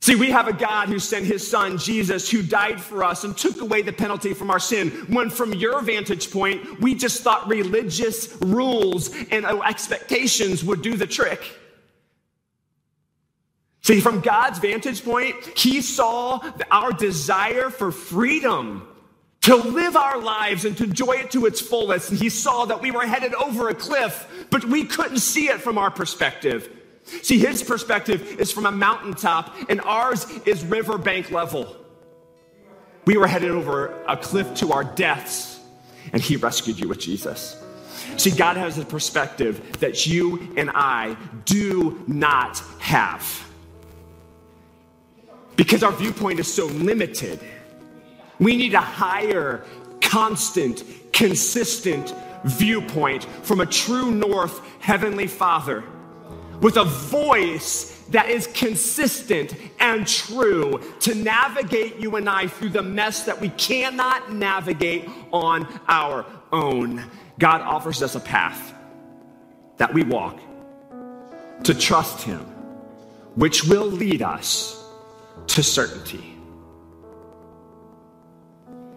See, 0.00 0.14
we 0.14 0.30
have 0.30 0.46
a 0.46 0.52
God 0.52 0.88
who 0.88 0.98
sent 0.98 1.26
his 1.26 1.48
son, 1.48 1.76
Jesus, 1.76 2.30
who 2.30 2.42
died 2.42 2.80
for 2.80 3.02
us 3.02 3.24
and 3.24 3.36
took 3.36 3.60
away 3.60 3.82
the 3.82 3.92
penalty 3.92 4.32
from 4.32 4.50
our 4.50 4.60
sin. 4.60 4.90
When, 5.08 5.28
from 5.28 5.52
your 5.52 5.82
vantage 5.82 6.30
point, 6.30 6.80
we 6.80 6.94
just 6.94 7.22
thought 7.22 7.48
religious 7.48 8.36
rules 8.40 9.14
and 9.30 9.44
expectations 9.44 10.64
would 10.64 10.82
do 10.82 10.96
the 10.96 11.06
trick. 11.06 11.40
See, 13.82 14.00
from 14.00 14.20
God's 14.20 14.60
vantage 14.60 15.04
point, 15.04 15.34
he 15.56 15.80
saw 15.80 16.40
our 16.70 16.92
desire 16.92 17.70
for 17.70 17.90
freedom 17.90 18.86
to 19.42 19.56
live 19.56 19.96
our 19.96 20.20
lives 20.20 20.64
and 20.64 20.76
to 20.76 20.84
enjoy 20.84 21.12
it 21.12 21.30
to 21.32 21.46
its 21.46 21.60
fullest. 21.60 22.10
And 22.10 22.18
he 22.18 22.28
saw 22.28 22.66
that 22.66 22.82
we 22.82 22.90
were 22.90 23.06
headed 23.06 23.34
over 23.34 23.68
a 23.68 23.74
cliff, 23.74 24.46
but 24.50 24.64
we 24.64 24.84
couldn't 24.84 25.18
see 25.18 25.48
it 25.48 25.60
from 25.60 25.78
our 25.78 25.90
perspective. 25.90 26.70
See, 27.22 27.38
his 27.38 27.62
perspective 27.62 28.38
is 28.40 28.52
from 28.52 28.66
a 28.66 28.72
mountaintop, 28.72 29.54
and 29.68 29.80
ours 29.80 30.26
is 30.44 30.64
riverbank 30.64 31.30
level. 31.30 31.76
We 33.06 33.16
were 33.16 33.26
headed 33.26 33.50
over 33.50 34.02
a 34.06 34.16
cliff 34.16 34.54
to 34.56 34.72
our 34.72 34.84
deaths, 34.84 35.58
and 36.12 36.20
he 36.20 36.36
rescued 36.36 36.78
you 36.78 36.88
with 36.88 36.98
Jesus. 36.98 37.62
See, 38.16 38.30
God 38.30 38.56
has 38.56 38.78
a 38.78 38.84
perspective 38.84 39.78
that 39.80 40.06
you 40.06 40.52
and 40.56 40.70
I 40.74 41.16
do 41.44 42.02
not 42.06 42.62
have. 42.78 43.44
Because 45.56 45.82
our 45.82 45.92
viewpoint 45.92 46.38
is 46.38 46.52
so 46.52 46.66
limited. 46.66 47.40
We 48.38 48.56
need 48.56 48.74
a 48.74 48.80
higher, 48.80 49.64
constant, 50.00 50.84
consistent 51.12 52.14
viewpoint 52.44 53.24
from 53.42 53.60
a 53.60 53.66
true 53.66 54.10
north 54.10 54.60
heavenly 54.80 55.26
Father 55.26 55.82
with 56.60 56.76
a 56.76 56.84
voice 56.84 57.94
that 58.10 58.30
is 58.30 58.46
consistent 58.48 59.54
and 59.78 60.06
true 60.06 60.80
to 61.00 61.14
navigate 61.14 61.96
you 61.96 62.16
and 62.16 62.28
I 62.28 62.46
through 62.46 62.70
the 62.70 62.82
mess 62.82 63.24
that 63.24 63.40
we 63.40 63.50
cannot 63.50 64.32
navigate 64.32 65.08
on 65.32 65.68
our 65.86 66.24
own. 66.52 67.04
God 67.38 67.60
offers 67.60 68.02
us 68.02 68.14
a 68.14 68.20
path 68.20 68.74
that 69.76 69.92
we 69.92 70.02
walk 70.02 70.38
to 71.64 71.74
trust 71.74 72.22
Him, 72.22 72.40
which 73.34 73.64
will 73.64 73.86
lead 73.86 74.22
us 74.22 74.82
to 75.48 75.62
certainty. 75.62 76.34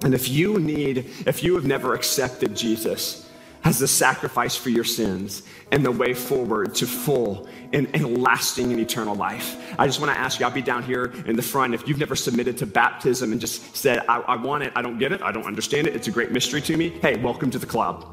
And 0.03 0.15
if 0.15 0.29
you 0.29 0.59
need, 0.59 1.09
if 1.27 1.43
you 1.43 1.53
have 1.55 1.65
never 1.65 1.93
accepted 1.93 2.55
Jesus, 2.55 3.29
as 3.63 3.79
the 3.79 3.87
sacrifice 3.87 4.55
for 4.55 4.69
your 4.69 4.83
sins 4.83 5.43
and 5.71 5.85
the 5.85 5.91
way 5.91 6.13
forward 6.13 6.73
to 6.75 6.87
full 6.87 7.47
and, 7.73 7.87
and, 7.93 8.21
lasting 8.21 8.71
and 8.71 8.79
eternal 8.79 9.15
life. 9.15 9.57
I 9.77 9.85
just 9.85 9.99
want 9.99 10.13
to 10.13 10.19
ask 10.19 10.39
you, 10.39 10.45
I'll 10.45 10.51
be 10.51 10.61
down 10.61 10.83
here 10.83 11.05
in 11.25 11.35
the 11.35 11.41
front. 11.41 11.73
If 11.73 11.87
you've 11.87 11.99
never 11.99 12.15
submitted 12.15 12.57
to 12.57 12.65
baptism 12.65 13.31
and 13.31 13.39
just 13.39 13.75
said, 13.75 13.99
I, 14.09 14.19
I 14.21 14.35
want 14.35 14.63
it, 14.63 14.73
I 14.75 14.81
don't 14.81 14.97
get 14.97 15.11
it, 15.11 15.21
I 15.21 15.31
don't 15.31 15.45
understand 15.45 15.87
it, 15.87 15.95
it's 15.95 16.07
a 16.07 16.11
great 16.11 16.31
mystery 16.31 16.61
to 16.61 16.75
me, 16.75 16.89
hey, 16.89 17.17
welcome 17.17 17.51
to 17.51 17.59
the 17.59 17.65
club. 17.65 18.05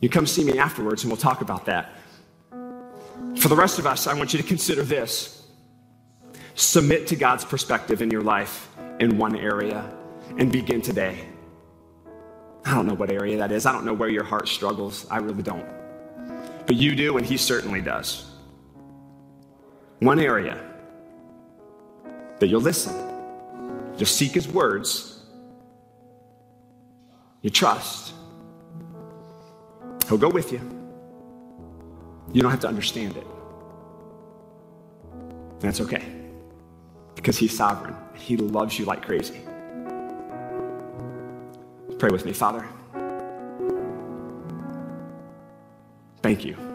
You 0.00 0.08
come 0.10 0.26
see 0.26 0.44
me 0.44 0.58
afterwards 0.58 1.02
and 1.02 1.10
we'll 1.10 1.20
talk 1.20 1.40
about 1.40 1.64
that. 1.64 1.92
For 3.38 3.48
the 3.48 3.56
rest 3.56 3.78
of 3.78 3.86
us, 3.86 4.06
I 4.06 4.14
want 4.14 4.32
you 4.32 4.40
to 4.40 4.46
consider 4.46 4.82
this 4.82 5.32
submit 6.54 7.06
to 7.08 7.16
God's 7.16 7.44
perspective 7.44 8.00
in 8.00 8.10
your 8.10 8.22
life 8.22 8.68
in 8.98 9.18
one 9.18 9.36
area 9.36 9.90
and 10.38 10.50
begin 10.50 10.80
today. 10.80 11.18
I 12.66 12.74
don't 12.74 12.84
know 12.86 12.94
what 12.94 13.12
area 13.12 13.38
that 13.38 13.52
is. 13.52 13.64
I 13.64 13.70
don't 13.70 13.84
know 13.84 13.94
where 13.94 14.08
your 14.08 14.24
heart 14.24 14.48
struggles. 14.48 15.06
I 15.08 15.18
really 15.18 15.44
don't. 15.44 15.64
But 16.66 16.74
you 16.74 16.96
do, 16.96 17.16
and 17.16 17.24
He 17.24 17.36
certainly 17.36 17.80
does. 17.80 18.28
One 20.00 20.18
area 20.18 20.60
that 22.40 22.48
you'll 22.48 22.60
listen, 22.60 22.92
you'll 23.96 24.06
seek 24.06 24.32
His 24.32 24.48
words, 24.48 25.22
you 27.40 27.50
trust. 27.50 28.12
He'll 30.08 30.18
go 30.18 30.28
with 30.28 30.52
you. 30.52 30.60
You 32.32 32.42
don't 32.42 32.50
have 32.50 32.60
to 32.60 32.68
understand 32.68 33.16
it. 33.16 33.26
That's 35.60 35.80
okay 35.80 36.04
because 37.14 37.38
He's 37.38 37.56
sovereign. 37.56 37.94
He 38.14 38.36
loves 38.36 38.76
you 38.76 38.84
like 38.86 39.04
crazy. 39.04 39.40
Pray 41.98 42.10
with 42.10 42.24
me, 42.24 42.32
Father. 42.32 42.66
Thank 46.22 46.44
you 46.44 46.65